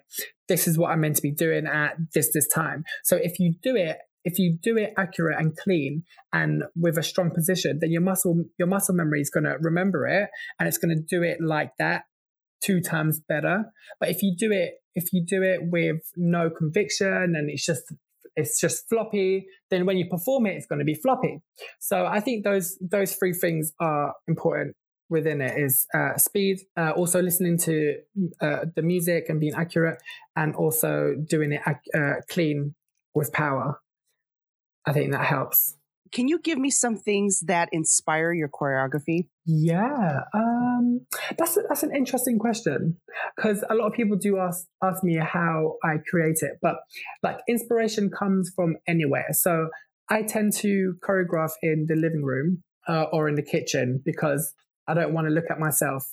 this 0.49 0.67
is 0.67 0.77
what 0.77 0.91
i'm 0.91 1.01
meant 1.01 1.15
to 1.15 1.23
be 1.23 1.31
doing 1.31 1.65
at 1.65 1.95
this 2.13 2.33
this 2.35 2.49
time 2.49 2.83
so 3.05 3.15
if 3.15 3.39
you 3.39 3.55
do 3.63 3.77
it 3.77 3.99
if 4.25 4.39
you 4.39 4.59
do 4.63 4.77
it 4.77 4.93
accurate 4.99 5.39
and 5.39 5.57
clean 5.57 6.05
and 6.33 6.65
with 6.77 6.99
a 6.99 7.03
strong 7.03 7.31
position, 7.31 7.79
then 7.81 7.91
your 7.91 8.03
muscle 8.03 8.45
your 8.59 8.69
muscle 8.69 8.95
memory 8.95 9.21
is 9.21 9.31
going 9.31 9.45
to 9.45 9.57
remember 9.61 10.07
it 10.07 10.29
and 10.59 10.69
it's 10.69 10.79
going 10.79 10.95
to 10.95 11.03
do 11.03 11.23
it 11.23 11.39
like 11.41 11.73
that 11.79 12.03
two 12.63 12.81
times 12.81 13.21
better. 13.29 13.65
But 13.99 14.11
if 14.11 14.23
you 14.23 14.35
do 14.37 14.53
it 14.53 14.75
if 14.95 15.13
you 15.13 15.25
do 15.25 15.43
it 15.43 15.61
with 15.63 16.01
no 16.17 16.51
conviction 16.51 17.35
and 17.37 17.51
it's 17.51 17.65
just 17.65 17.83
it's 18.37 18.61
just 18.61 18.89
floppy, 18.89 19.47
then 19.71 19.87
when 19.87 19.97
you 19.97 20.07
perform 20.09 20.47
it, 20.47 20.57
it's 20.57 20.67
going 20.67 20.79
to 20.79 20.85
be 20.85 20.95
floppy. 20.95 21.43
So 21.79 22.07
I 22.07 22.21
think 22.21 22.45
those 22.45 22.79
those 22.81 23.15
three 23.15 23.33
things 23.33 23.73
are 23.81 24.15
important 24.29 24.77
within 25.09 25.41
it 25.41 25.59
is 25.59 25.87
uh, 25.93 26.17
speed, 26.17 26.61
uh, 26.77 26.91
also 26.91 27.21
listening 27.21 27.59
to 27.59 27.97
uh, 28.41 28.65
the 28.77 28.83
music 28.83 29.25
and 29.29 29.41
being 29.41 29.55
accurate, 29.55 30.01
and 30.37 30.55
also 30.55 31.15
doing 31.29 31.53
it 31.53 31.63
uh, 31.67 32.21
clean 32.31 32.75
with 33.15 33.33
power. 33.33 33.81
I 34.87 34.93
think 34.93 35.13
that 35.13 35.25
helps. 35.25 35.77
Can 36.13 36.27
you 36.27 36.41
give 36.41 36.59
me 36.59 36.71
some 36.71 36.97
things 36.97 37.41
that 37.47 37.69
inspire 37.71 38.33
your 38.33 38.49
choreography? 38.49 39.29
Yeah, 39.47 40.23
um, 40.35 41.07
that's 41.39 41.57
a, 41.57 41.63
that's 41.69 41.85
an 41.85 41.95
interesting 41.95 42.39
question 42.39 42.97
because 43.37 43.65
a 43.71 43.75
lot 43.75 43.87
of 43.87 43.93
people 43.93 44.17
do 44.17 44.39
ask 44.39 44.67
ask 44.83 45.05
me 45.05 45.17
how 45.17 45.75
I 45.85 45.97
create 46.09 46.39
it, 46.41 46.59
but 46.61 46.77
like 47.23 47.39
inspiration 47.49 48.11
comes 48.11 48.51
from 48.57 48.77
anywhere. 48.89 49.29
So 49.33 49.69
I 50.09 50.23
tend 50.23 50.53
to 50.55 50.95
choreograph 51.07 51.53
in 51.63 51.87
the 51.89 51.95
living 51.95 52.25
room 52.25 52.65
uh, 52.89 53.05
or 53.13 53.29
in 53.29 53.37
the 53.37 53.43
kitchen 53.43 54.03
because 54.05 54.53
I 54.89 54.95
don't 54.95 55.15
want 55.15 55.29
to 55.29 55.33
look 55.33 55.45
at 55.51 55.61
myself 55.61 56.05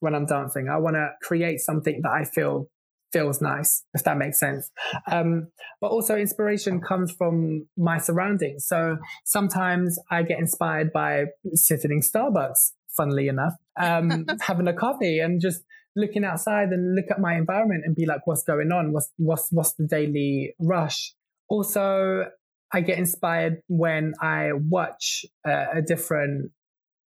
when 0.00 0.14
I'm 0.14 0.26
dancing. 0.26 0.68
I 0.68 0.78
want 0.78 0.96
to 0.96 1.10
create 1.22 1.60
something 1.60 2.00
that 2.02 2.10
I 2.10 2.24
feel 2.24 2.68
feels 3.14 3.40
nice, 3.40 3.84
if 3.94 4.02
that 4.04 4.18
makes 4.18 4.38
sense. 4.38 4.70
Um, 5.10 5.48
but 5.80 5.86
also, 5.86 6.16
inspiration 6.16 6.80
comes 6.80 7.12
from 7.12 7.68
my 7.78 7.98
surroundings. 7.98 8.66
So 8.66 8.98
sometimes 9.24 9.98
I 10.10 10.24
get 10.24 10.38
inspired 10.38 10.92
by 10.92 11.26
sitting 11.54 11.92
in 11.92 12.00
Starbucks, 12.00 12.72
funnily 12.96 13.28
enough, 13.28 13.54
um, 13.80 14.26
having 14.40 14.68
a 14.68 14.74
coffee 14.74 15.20
and 15.20 15.40
just 15.40 15.62
looking 15.96 16.24
outside 16.24 16.70
and 16.70 16.96
look 16.96 17.06
at 17.10 17.20
my 17.20 17.36
environment 17.36 17.84
and 17.86 17.94
be 17.94 18.04
like, 18.04 18.26
what's 18.26 18.42
going 18.42 18.72
on? 18.72 18.92
What's, 18.92 19.10
what's, 19.16 19.48
what's 19.52 19.74
the 19.74 19.86
daily 19.86 20.54
rush? 20.58 21.14
Also, 21.48 22.24
I 22.72 22.80
get 22.80 22.98
inspired 22.98 23.62
when 23.68 24.14
I 24.20 24.50
watch 24.52 25.24
a 25.46 25.80
different 25.86 26.50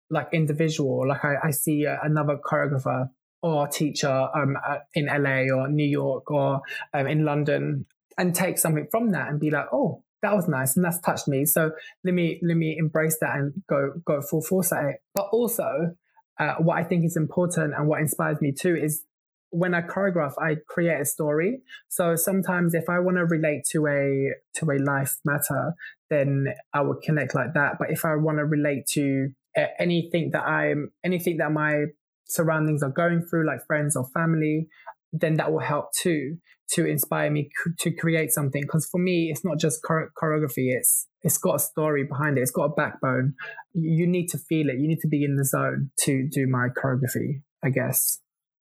like 0.10 0.30
individual, 0.32 1.06
like 1.06 1.26
I, 1.26 1.36
I 1.48 1.52
see 1.52 1.86
another 1.86 2.38
choreographer 2.38 3.10
or 3.42 3.68
teacher 3.68 4.28
um, 4.36 4.58
in 4.94 5.06
LA 5.06 5.54
or 5.56 5.70
New 5.70 5.88
York 5.88 6.30
or 6.32 6.62
um, 6.94 7.08
in 7.08 7.24
London 7.24 7.86
and 8.18 8.34
take 8.34 8.58
something 8.58 8.88
from 8.90 9.12
that 9.12 9.30
and 9.30 9.40
be 9.40 9.52
like, 9.52 9.68
oh, 9.72 10.04
that 10.22 10.36
was 10.36 10.48
nice 10.48 10.76
and 10.76 10.84
that's 10.84 11.00
touched 11.02 11.28
me. 11.28 11.46
So 11.46 11.72
let 12.04 12.14
me 12.14 12.40
let 12.42 12.58
me 12.58 12.76
embrace 12.78 13.18
that 13.22 13.36
and 13.36 13.54
go 13.70 13.94
go 14.06 14.22
full 14.22 14.42
force 14.42 14.72
at 14.72 14.84
it. 14.86 14.96
But 15.14 15.28
also, 15.32 15.96
uh, 16.40 16.56
what 16.56 16.78
I 16.78 16.84
think 16.84 17.06
is 17.06 17.16
important 17.16 17.74
and 17.78 17.88
what 17.88 18.02
inspires 18.02 18.42
me 18.42 18.52
too 18.52 18.76
is 18.76 19.04
when 19.50 19.74
I 19.74 19.82
choreograph, 19.82 20.34
I 20.40 20.58
create 20.68 21.00
a 21.00 21.06
story. 21.06 21.62
So 21.88 22.16
sometimes 22.16 22.74
if 22.74 22.90
I 22.90 23.00
want 23.00 23.18
to 23.18 23.26
relate 23.26 23.64
to 23.72 23.88
a 23.88 24.34
to 24.56 24.72
a 24.72 24.78
life 24.84 25.18
matter, 25.24 25.74
then 26.10 26.48
I 26.74 26.82
would 26.82 27.02
connect 27.02 27.36
like 27.36 27.54
that. 27.54 27.74
But 27.80 27.92
if 27.92 28.04
I 28.04 28.16
want 28.16 28.40
to 28.40 28.46
relate 28.46 28.88
to 28.94 29.30
uh, 29.58 29.68
anything 29.80 30.32
that 30.34 30.44
I'm 30.44 30.92
anything 31.04 31.38
that 31.38 31.52
my 31.52 31.86
surroundings 32.28 32.84
are 32.84 32.92
going 32.92 33.26
through, 33.30 33.48
like 33.48 33.66
friends 33.66 33.96
or 33.96 34.06
family, 34.14 34.68
then 35.14 35.36
that 35.36 35.52
will 35.52 35.60
help 35.60 35.94
too 35.94 36.38
to 36.70 36.86
inspire 36.86 37.32
me 37.32 37.50
to 37.80 37.92
create 37.92 38.32
something. 38.32 38.62
Because 38.62 38.86
for 38.86 39.00
me, 39.00 39.30
it's 39.32 39.46
not 39.46 39.60
just 39.60 39.82
choreography; 39.84 40.76
it's 40.76 41.08
it's 41.22 41.38
got 41.38 41.56
a 41.56 41.60
story 41.60 42.04
behind 42.04 42.38
it. 42.38 42.42
It's 42.42 42.52
got 42.52 42.66
a 42.66 42.74
backbone. 42.74 43.34
You 43.74 44.08
need 44.08 44.28
to 44.28 44.38
feel 44.38 44.70
it. 44.70 44.80
You 44.80 44.88
need 44.88 45.00
to 45.02 45.08
be 45.08 45.24
in 45.24 45.36
the 45.36 45.46
zone 45.46 45.92
to 46.02 46.28
do 46.32 46.48
my 46.48 46.68
choreography. 46.70 47.42
I 47.64 47.70
guess. 47.70 48.20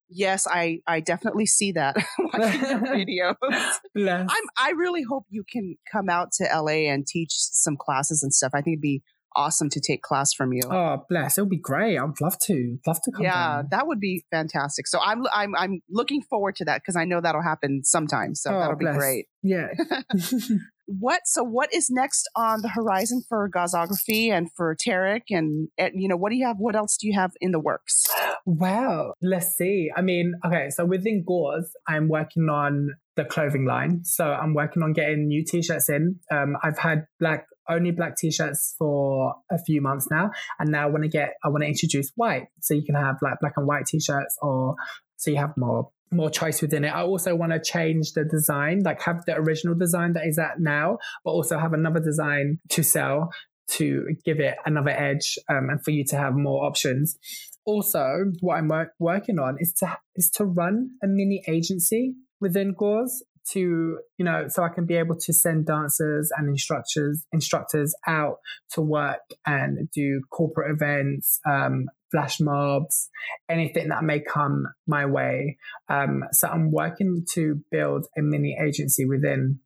Yes, 0.09 0.47
I 0.49 0.81
I 0.87 1.01
definitely 1.01 1.47
see 1.47 1.73
that 1.73 1.97
watching 2.19 2.61
your 2.61 3.35
videos. 3.37 4.27
I'm 4.31 4.45
I 4.57 4.71
really 4.77 5.03
hope 5.03 5.25
you 5.29 5.45
can 5.51 5.77
come 5.91 6.09
out 6.09 6.33
to 6.35 6.45
LA 6.45 6.89
and 6.93 7.07
teach 7.07 7.33
some 7.35 7.77
classes 7.77 8.23
and 8.23 8.33
stuff. 8.33 8.53
I 8.55 8.61
think 8.61 8.75
it'd 8.75 8.83
be 8.83 9.03
awesome 9.37 9.69
to 9.71 9.81
take 9.81 10.03
class 10.03 10.33
from 10.33 10.53
you. 10.53 10.63
Oh, 10.71 11.05
bless! 11.09 11.39
It 11.39 11.43
would 11.43 11.51
be 11.51 11.59
great. 11.59 11.99
I'd 11.99 12.21
love 12.21 12.39
to. 12.47 12.79
Love 12.87 13.01
to 13.03 13.13
come. 13.13 13.23
Yeah, 13.23 13.33
down. 13.33 13.69
that 13.71 13.87
would 13.87 14.01
be 14.01 14.25
fantastic. 14.31 14.87
So 14.87 14.99
I'm 15.01 15.25
I'm 15.35 15.55
I'm 15.55 15.81
looking 15.91 16.23
forward 16.23 16.57
to 16.57 16.65
that 16.65 16.83
because 16.83 16.97
I 16.97 17.05
know 17.05 17.21
that'll 17.21 17.43
happen 17.43 17.83
sometime. 17.85 18.35
So 18.35 18.55
oh, 18.55 18.59
that'll 18.59 18.77
bless. 18.77 18.95
be 18.95 18.99
great. 18.99 19.27
Yeah. 19.43 19.69
what 20.87 21.23
so 21.25 21.43
what 21.43 21.73
is 21.75 21.91
next 21.91 22.29
on 22.37 22.63
the 22.63 22.69
horizon 22.69 23.23
for 23.29 23.49
Gawzography 23.49 24.31
and 24.31 24.49
for 24.57 24.75
Tarek 24.77 25.23
and, 25.31 25.69
and 25.77 25.93
you 25.95 26.09
know 26.09 26.17
what 26.17 26.31
do 26.31 26.37
you 26.37 26.47
have? 26.47 26.57
What 26.59 26.77
else 26.77 26.97
do 26.97 27.07
you 27.07 27.15
have 27.15 27.33
in 27.41 27.53
the 27.53 27.61
works? 27.61 28.07
Well, 28.45 29.15
let's 29.21 29.57
see. 29.57 29.91
I 29.95 30.03
mean, 30.03 30.35
okay, 30.45 30.71
so 30.71 30.85
within 30.85 31.25
Gawz, 31.29 31.65
I'm 31.89 32.09
working 32.09 32.49
on 32.49 32.95
the 33.17 33.25
clothing 33.25 33.65
line. 33.65 34.05
So 34.05 34.25
I'm 34.25 34.55
working 34.55 34.83
on 34.83 34.93
getting 34.93 35.27
new 35.27 35.45
t-shirts 35.45 35.89
in. 35.89 36.21
Um, 36.31 36.57
I've 36.63 36.79
had 36.79 37.07
black 37.19 37.47
only 37.69 37.91
black 37.91 38.17
t-shirts 38.17 38.75
for 38.79 39.35
a 39.51 39.59
few 39.59 39.81
months 39.81 40.09
now 40.11 40.31
and 40.59 40.71
now 40.71 40.85
I 40.85 40.91
want 40.91 41.03
to 41.03 41.09
get 41.09 41.35
I 41.45 41.49
want 41.49 41.63
to 41.63 41.69
introduce 41.69 42.13
white 42.17 42.49
so 42.61 42.75
you 42.75 42.85
can 42.85 42.95
have 42.95 43.17
like 43.23 43.35
black 43.41 43.55
and 43.57 43.67
white 43.67 43.87
t-shirts 43.87 44.37
or 44.43 44.77
so 45.17 45.31
you 45.31 45.39
have 45.39 45.57
more 45.57 45.91
more 46.13 46.31
choice 46.31 46.63
within 46.63 46.85
it. 46.85 46.89
I 46.89 47.03
also 47.03 47.35
want 47.35 47.53
to 47.53 47.61
change 47.61 48.13
the 48.13 48.25
design, 48.25 48.83
like 48.85 49.03
have 49.03 49.25
the 49.27 49.35
original 49.35 49.75
design 49.75 50.13
that 50.13 50.27
is 50.27 50.39
at 50.39 50.61
now, 50.61 50.99
but 51.25 51.33
also 51.33 51.59
have 51.59 51.73
another 51.73 52.01
design 52.01 52.59
to 52.71 52.83
sell 52.83 53.31
to 53.69 54.15
give 54.25 54.39
it 54.39 54.57
another 54.65 54.91
edge 54.91 55.39
um, 55.49 55.69
and 55.69 55.83
for 55.83 55.91
you 55.91 56.05
to 56.05 56.17
have 56.17 56.35
more 56.35 56.65
options. 56.65 57.19
Also, 57.65 58.27
what 58.41 58.57
I'm 58.57 58.69
work- 58.69 58.95
working 59.01 59.39
on 59.41 59.57
is 59.59 59.73
to 59.81 59.99
is 60.15 60.31
to 60.33 60.45
run 60.45 60.91
a 61.03 61.09
mini 61.09 61.43
agency 61.49 62.15
within 62.41 62.75
Gawz 62.75 63.23
to 63.53 63.99
you 64.19 64.25
know 64.25 64.49
so 64.49 64.63
I 64.63 64.69
can 64.69 64.87
be 64.87 64.97
able 64.97 65.17
to 65.19 65.33
send 65.33 65.67
dancers 65.67 66.31
and 66.37 66.49
instructors 66.49 67.25
instructors 67.33 67.95
out 68.07 68.39
to 68.73 68.81
work 68.81 69.21
and 69.45 69.91
do 69.91 70.23
corporate 70.31 70.73
events, 70.73 71.41
um, 71.49 71.87
flash 72.11 72.41
mobs, 72.41 73.09
anything 73.49 73.89
that 73.89 74.05
may 74.05 74.21
come 74.21 74.67
my 74.87 75.07
way. 75.07 75.59
Um, 75.89 76.25
so 76.33 76.49
I'm 76.49 76.71
working 76.71 77.25
to 77.33 77.61
build 77.71 78.07
a 78.17 78.23
mini 78.23 78.57
agency 78.61 79.05
within 79.05 79.61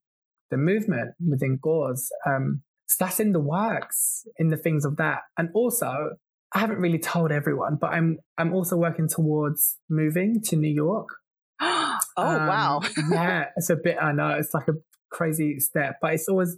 the 0.50 0.56
movement 0.56 1.14
within 1.26 1.58
Gawz. 1.58 2.08
Um, 2.26 2.62
so 2.86 3.04
that's 3.04 3.20
in 3.20 3.32
the 3.32 3.40
works, 3.40 4.26
in 4.36 4.48
the 4.48 4.56
things 4.56 4.84
of 4.84 4.96
that, 4.96 5.20
and 5.38 5.48
also 5.54 6.16
I 6.52 6.58
haven't 6.58 6.78
really 6.78 6.98
told 6.98 7.30
everyone, 7.30 7.78
but 7.80 7.92
I'm 7.92 8.18
I'm 8.36 8.52
also 8.52 8.76
working 8.76 9.08
towards 9.08 9.78
moving 9.88 10.40
to 10.46 10.56
New 10.56 10.72
York. 10.72 11.08
oh 12.20 12.40
Um, 12.40 12.46
wow. 12.48 12.80
yeah, 13.10 13.46
it's 13.56 13.70
a 13.70 13.76
bit. 13.76 13.96
I 14.00 14.12
know 14.12 14.30
it's 14.30 14.54
like 14.54 14.68
a 14.68 14.74
crazy 15.10 15.58
step, 15.60 15.96
but 16.02 16.14
it's 16.14 16.28
always 16.28 16.56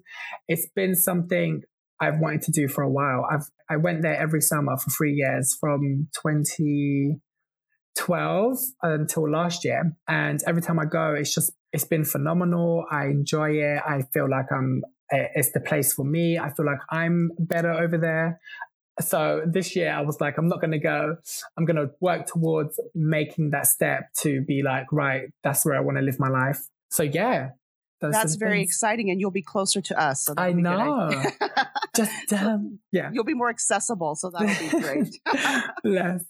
it's 0.48 0.68
been 0.76 0.94
something 0.94 1.62
I've 2.00 2.18
wanted 2.20 2.42
to 2.42 2.52
do 2.52 2.68
for 2.68 2.82
a 2.82 2.90
while. 2.90 3.26
I've 3.30 3.46
I 3.70 3.76
went 3.78 4.02
there 4.02 4.16
every 4.20 4.40
summer 4.42 4.76
for 4.76 4.90
three 4.90 5.12
years 5.14 5.56
from 5.60 6.08
2012 6.22 7.32
until 8.82 9.30
last 9.30 9.64
year, 9.64 9.92
and 10.08 10.40
every 10.46 10.62
time 10.62 10.78
I 10.80 10.84
go, 10.86 11.14
it's 11.14 11.34
just 11.34 11.52
it's 11.72 11.84
been 11.84 12.04
phenomenal. 12.04 12.84
I 12.90 13.06
enjoy 13.06 13.50
it. 13.52 13.82
I 13.86 14.02
feel 14.12 14.28
like 14.30 14.46
I'm 14.52 14.82
eh, 15.12 15.28
it's 15.34 15.52
the 15.52 15.60
place 15.60 15.92
for 15.94 16.04
me. 16.04 16.38
I 16.38 16.50
feel 16.54 16.66
like 16.66 16.80
I'm 16.90 17.30
better 17.38 17.72
over 17.72 17.98
there. 17.98 18.40
So 19.00 19.42
this 19.46 19.74
year 19.74 19.90
I 19.90 20.02
was 20.02 20.20
like, 20.20 20.36
I'm 20.38 20.48
not 20.48 20.60
going 20.60 20.72
to 20.72 20.78
go. 20.78 21.16
I'm 21.56 21.64
going 21.64 21.76
to 21.76 21.90
work 22.00 22.26
towards 22.26 22.78
making 22.94 23.50
that 23.50 23.66
step 23.66 24.12
to 24.20 24.42
be 24.42 24.62
like, 24.62 24.86
right, 24.92 25.30
that's 25.42 25.64
where 25.64 25.76
I 25.76 25.80
want 25.80 25.98
to 25.98 26.02
live 26.02 26.18
my 26.18 26.28
life. 26.28 26.60
So 26.90 27.02
yeah, 27.02 27.50
That's 28.00 28.34
very 28.34 28.58
things. 28.58 28.70
exciting, 28.70 29.10
and 29.10 29.20
you'll 29.20 29.30
be 29.30 29.42
closer 29.42 29.80
to 29.80 29.98
us. 29.98 30.24
So 30.24 30.34
I 30.36 30.52
know. 30.52 31.10
Just 31.96 32.32
um, 32.32 32.80
yeah. 32.90 33.10
you'll 33.12 33.24
be 33.24 33.34
more 33.34 33.50
accessible, 33.50 34.14
so 34.14 34.30
that'll 34.30 34.48
be 34.48 34.80
great. 34.80 35.20
Bless. 35.82 36.24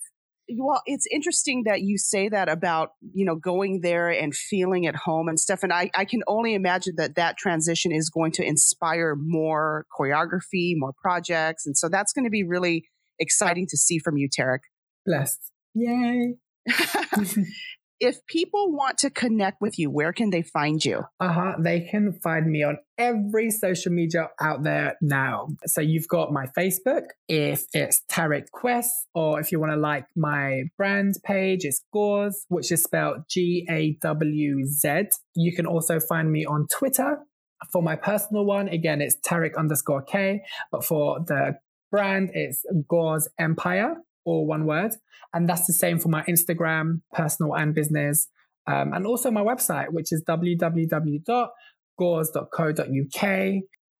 Well, 0.51 0.83
it's 0.87 1.07
interesting 1.11 1.65
that 1.65 1.83
you 1.83 1.99
say 1.99 2.29
that 2.29 2.49
about 2.49 2.91
you 3.15 3.25
know 3.25 3.37
going 3.37 3.81
there 3.81 4.09
and 4.09 4.35
feeling 4.35 4.87
at 4.87 4.97
home 4.97 5.29
and 5.29 5.39
stuff. 5.39 5.63
And 5.63 5.73
I, 5.73 5.91
I 5.95 6.05
can 6.05 6.23
only 6.27 6.55
imagine 6.55 6.95
that 6.97 7.15
that 7.17 7.37
transition 7.37 7.93
is 7.93 8.11
going 8.11 8.33
to 8.33 8.45
inspire 8.45 9.15
more 9.17 9.87
choreography, 9.99 10.73
more 10.75 10.93
projects, 11.01 11.67
and 11.67 11.77
so 11.77 11.89
that's 11.89 12.13
going 12.13 12.25
to 12.25 12.31
be 12.31 12.45
really 12.45 12.85
exciting 13.19 13.67
to 13.71 13.77
see 13.77 13.99
from 13.99 14.17
you, 14.17 14.29
Tarek. 14.29 14.61
Blessed. 15.07 15.53
Yay. 15.75 16.35
if 18.01 18.25
people 18.27 18.73
want 18.73 18.99
to 18.99 19.11
connect 19.11 19.61
with 19.61 19.79
you, 19.79 19.91
where 19.91 20.13
can 20.13 20.31
they 20.31 20.43
find 20.43 20.85
you? 20.85 21.05
Uh-huh. 21.21 21.53
They 21.59 21.81
can 21.81 22.13
find 22.13 22.47
me 22.47 22.63
on 22.63 22.79
every 22.99 23.51
social 23.51 23.93
media 23.93 24.29
out 24.41 24.65
there 24.65 24.97
now. 25.01 25.49
So 25.67 25.81
you've 25.81 26.09
got 26.09 26.33
my 26.33 26.47
Facebook, 26.59 27.05
if 27.29 27.65
it's 27.73 28.03
Tarek 28.11 28.47
Khwiss, 28.55 28.87
or 29.15 29.41
if 29.41 29.53
you 29.53 29.61
want 29.61 29.73
to 29.73 29.77
like 29.77 30.07
my 30.17 30.65
brand 30.77 31.15
page, 31.25 31.65
it's 31.65 31.85
Gawz, 31.95 32.35
which 32.49 32.73
is 32.73 32.83
spelled 32.83 33.23
G-A-W-Z. 33.31 35.09
You 35.35 35.55
can 35.55 35.67
also 35.67 36.01
find 36.01 36.31
me 36.31 36.45
on 36.45 36.67
Twitter. 36.73 37.19
For 37.71 37.83
my 37.83 37.95
personal 37.95 38.45
one, 38.45 38.67
again, 38.69 39.01
it's 39.01 39.17
Tarek 39.25 39.57
underscore 39.57 40.03
K, 40.03 40.43
but 40.73 40.85
for 40.85 41.21
the 41.21 41.59
brand, 41.93 42.31
it's 42.33 42.65
Gawz 42.91 43.29
Empire, 43.39 43.95
all 44.25 44.47
one 44.47 44.67
word. 44.67 44.93
And 45.33 45.49
that's 45.49 45.67
the 45.67 45.73
same 45.73 45.99
for 45.99 46.09
my 46.09 46.23
Instagram, 46.25 47.01
personal 47.13 47.55
and 47.55 47.75
business. 47.75 48.29
Um, 48.67 48.93
and 48.93 49.07
also 49.07 49.31
my 49.31 49.43
website, 49.43 49.87
which 49.91 50.13
is 50.13 50.23
www.gawz.co.uk. 50.29 51.53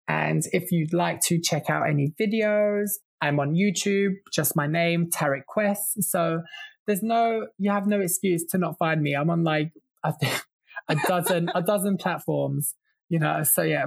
And 0.09 0.43
if 0.53 0.73
you'd 0.73 0.93
like 0.93 1.21
to 1.27 1.41
check 1.41 1.71
out 1.71 1.89
any 1.89 2.13
videos, 2.21 2.91
I'm 3.21 3.41
on 3.41 3.55
YouTube, 3.55 4.15
just 4.33 4.57
my 4.57 4.67
name, 4.67 5.11
Tarek 5.11 5.43
Khwiss. 5.49 5.79
So 6.01 6.43
there's 6.87 7.03
no, 7.03 7.47
you 7.59 7.71
have 7.71 7.87
no 7.87 8.01
excuse 8.01 8.45
to 8.51 8.59
not 8.59 8.77
find 8.79 9.01
me. 9.01 9.15
I'm 9.15 9.31
on 9.31 9.45
like, 9.45 9.73
a 10.05 10.97
dozen, 11.07 11.51
a 11.55 11.63
dozen 11.63 11.97
platforms, 11.97 12.75
you 13.09 13.19
know. 13.19 13.43
So 13.43 13.63
yeah, 13.63 13.87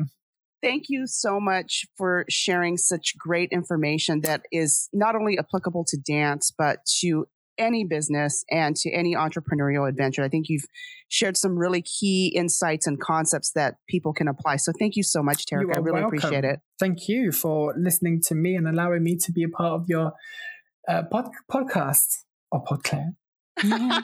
Thank 0.61 0.85
you 0.89 1.05
so 1.05 1.39
much 1.39 1.85
for 1.97 2.25
sharing 2.29 2.77
such 2.77 3.13
great 3.17 3.49
information 3.51 4.21
that 4.21 4.43
is 4.51 4.89
not 4.93 5.15
only 5.15 5.37
applicable 5.37 5.85
to 5.89 5.97
dance, 5.97 6.51
but 6.57 6.79
to 7.01 7.27
any 7.57 7.85
business 7.85 8.43
and 8.51 8.75
to 8.75 8.91
any 8.91 9.15
entrepreneurial 9.15 9.87
adventure. 9.87 10.23
I 10.23 10.29
think 10.29 10.47
you've 10.49 10.65
shared 11.07 11.37
some 11.37 11.57
really 11.57 11.81
key 11.81 12.33
insights 12.35 12.87
and 12.87 12.99
concepts 12.99 13.51
that 13.53 13.75
people 13.87 14.13
can 14.13 14.27
apply. 14.27 14.57
So 14.57 14.71
thank 14.77 14.95
you 14.95 15.03
so 15.03 15.21
much, 15.23 15.45
Tarek. 15.45 15.73
I 15.73 15.79
really 15.79 16.01
welcome. 16.01 16.17
appreciate 16.17 16.43
it. 16.43 16.59
thank 16.79 17.07
you 17.07 17.31
for 17.31 17.73
listening 17.77 18.21
to 18.27 18.35
me 18.35 18.55
and 18.55 18.67
allowing 18.67 19.03
me 19.03 19.15
to 19.17 19.31
be 19.31 19.43
a 19.43 19.49
part 19.49 19.73
of 19.73 19.85
your 19.87 20.13
uh, 20.87 21.03
pod- 21.11 21.31
podcast 21.51 22.17
or 22.51 22.63
podcast. 22.63 23.15
Yeah. 23.63 24.01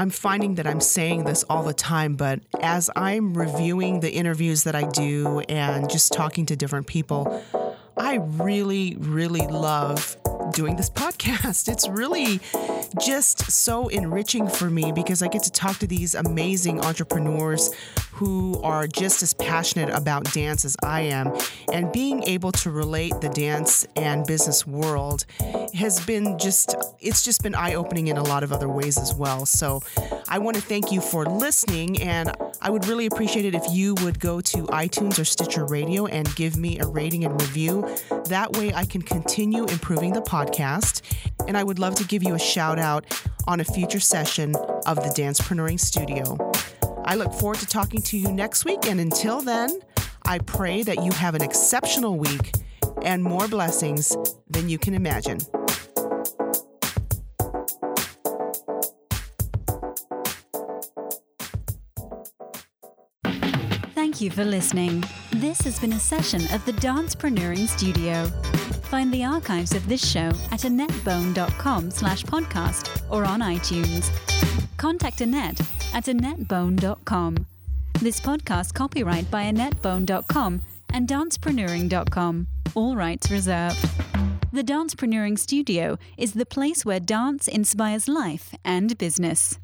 I'm 0.00 0.08
finding 0.08 0.54
that 0.54 0.66
I'm 0.66 0.80
saying 0.80 1.24
this 1.24 1.44
all 1.50 1.62
the 1.62 1.74
time, 1.74 2.16
but 2.16 2.40
as 2.62 2.88
I'm 2.96 3.34
reviewing 3.34 4.00
the 4.00 4.10
interviews 4.10 4.64
that 4.64 4.74
I 4.74 4.84
do 4.84 5.40
and 5.40 5.90
just 5.90 6.14
talking 6.14 6.46
to 6.46 6.56
different 6.56 6.86
people, 6.86 7.44
I 7.98 8.14
really, 8.14 8.96
really 8.98 9.46
love 9.46 10.16
doing 10.50 10.76
this 10.76 10.90
podcast. 11.00 11.68
It's 11.68 11.88
really 11.88 12.40
just 13.00 13.50
so 13.50 13.88
enriching 13.88 14.48
for 14.48 14.70
me 14.70 14.92
because 14.92 15.22
I 15.22 15.28
get 15.28 15.42
to 15.44 15.52
talk 15.52 15.78
to 15.78 15.86
these 15.86 16.14
amazing 16.14 16.80
entrepreneurs 16.80 17.70
who 18.12 18.60
are 18.62 18.86
just 18.86 19.22
as 19.22 19.32
passionate 19.32 19.88
about 19.90 20.30
dance 20.32 20.64
as 20.64 20.76
I 20.82 21.02
am. 21.02 21.34
And 21.72 21.90
being 21.92 22.22
able 22.24 22.52
to 22.52 22.70
relate 22.70 23.14
the 23.20 23.30
dance 23.30 23.86
and 23.96 24.26
business 24.26 24.66
world 24.66 25.24
has 25.74 26.04
been 26.04 26.38
just, 26.38 26.74
it's 27.00 27.24
just 27.24 27.42
been 27.42 27.54
eye 27.54 27.74
opening 27.74 28.08
in 28.08 28.18
a 28.18 28.22
lot 28.22 28.42
of 28.42 28.52
other 28.52 28.68
ways 28.68 28.98
as 28.98 29.14
well. 29.14 29.46
So 29.46 29.80
I 30.28 30.38
want 30.38 30.56
to 30.56 30.62
thank 30.62 30.92
you 30.92 31.00
for 31.00 31.24
listening. 31.24 32.02
And 32.02 32.30
I 32.60 32.68
would 32.68 32.86
really 32.86 33.06
appreciate 33.06 33.46
it 33.46 33.54
if 33.54 33.64
you 33.70 33.94
would 34.02 34.20
go 34.20 34.40
to 34.40 34.58
iTunes 34.64 35.18
or 35.18 35.24
Stitcher 35.24 35.64
Radio 35.64 36.06
and 36.06 36.34
give 36.34 36.56
me 36.56 36.78
a 36.78 36.86
rating 36.86 37.24
and 37.24 37.40
review. 37.40 37.88
That 38.26 38.52
way 38.52 38.72
I 38.74 38.84
can 38.84 39.02
continue 39.02 39.64
improving 39.64 40.12
the 40.12 40.20
podcast. 40.20 40.39
And 41.46 41.56
I 41.56 41.64
would 41.64 41.78
love 41.78 41.94
to 41.96 42.04
give 42.04 42.22
you 42.22 42.34
a 42.34 42.38
shout 42.38 42.78
out 42.78 43.04
on 43.46 43.60
a 43.60 43.64
future 43.64 44.00
session 44.00 44.54
of 44.86 44.96
the 44.96 45.12
Dancepreneuring 45.16 45.80
Studio. 45.80 46.38
I 47.04 47.14
look 47.16 47.32
forward 47.32 47.58
to 47.58 47.66
talking 47.66 48.00
to 48.02 48.16
you 48.16 48.30
next 48.32 48.64
week. 48.64 48.86
And 48.86 49.00
until 49.00 49.40
then, 49.40 49.70
I 50.24 50.38
pray 50.38 50.82
that 50.82 51.02
you 51.02 51.12
have 51.12 51.34
an 51.34 51.42
exceptional 51.42 52.16
week 52.16 52.52
and 53.02 53.22
more 53.22 53.48
blessings 53.48 54.16
than 54.48 54.68
you 54.68 54.78
can 54.78 54.94
imagine. 54.94 55.38
Thank 63.94 64.20
you 64.20 64.30
for 64.30 64.44
listening. 64.44 65.04
This 65.32 65.60
has 65.62 65.78
been 65.78 65.92
a 65.92 66.00
session 66.00 66.42
of 66.52 66.64
the 66.66 66.72
Dancepreneuring 66.72 67.66
Studio. 67.66 68.30
Find 68.90 69.14
the 69.14 69.22
archives 69.22 69.72
of 69.72 69.88
this 69.88 70.04
show 70.04 70.30
at 70.50 70.62
annettbone.com 70.62 71.92
slash 71.92 72.24
podcast 72.24 73.00
or 73.08 73.24
on 73.24 73.38
iTunes. 73.38 74.10
Contact 74.78 75.20
Annett 75.20 75.60
at 75.94 76.06
annettbone.com. 76.06 77.46
This 78.00 78.20
podcast 78.20 78.74
copyright 78.74 79.30
by 79.30 79.44
annettbone.com 79.44 80.62
and 80.92 81.08
dancepreneuring.com. 81.08 82.48
All 82.74 82.96
rights 82.96 83.30
reserved. 83.30 83.78
The 84.52 84.64
Dancepreneuring 84.64 85.38
Studio 85.38 85.96
is 86.18 86.32
the 86.32 86.44
place 86.44 86.84
where 86.84 86.98
dance 86.98 87.46
inspires 87.46 88.08
life 88.08 88.56
and 88.64 88.98
business. 88.98 89.60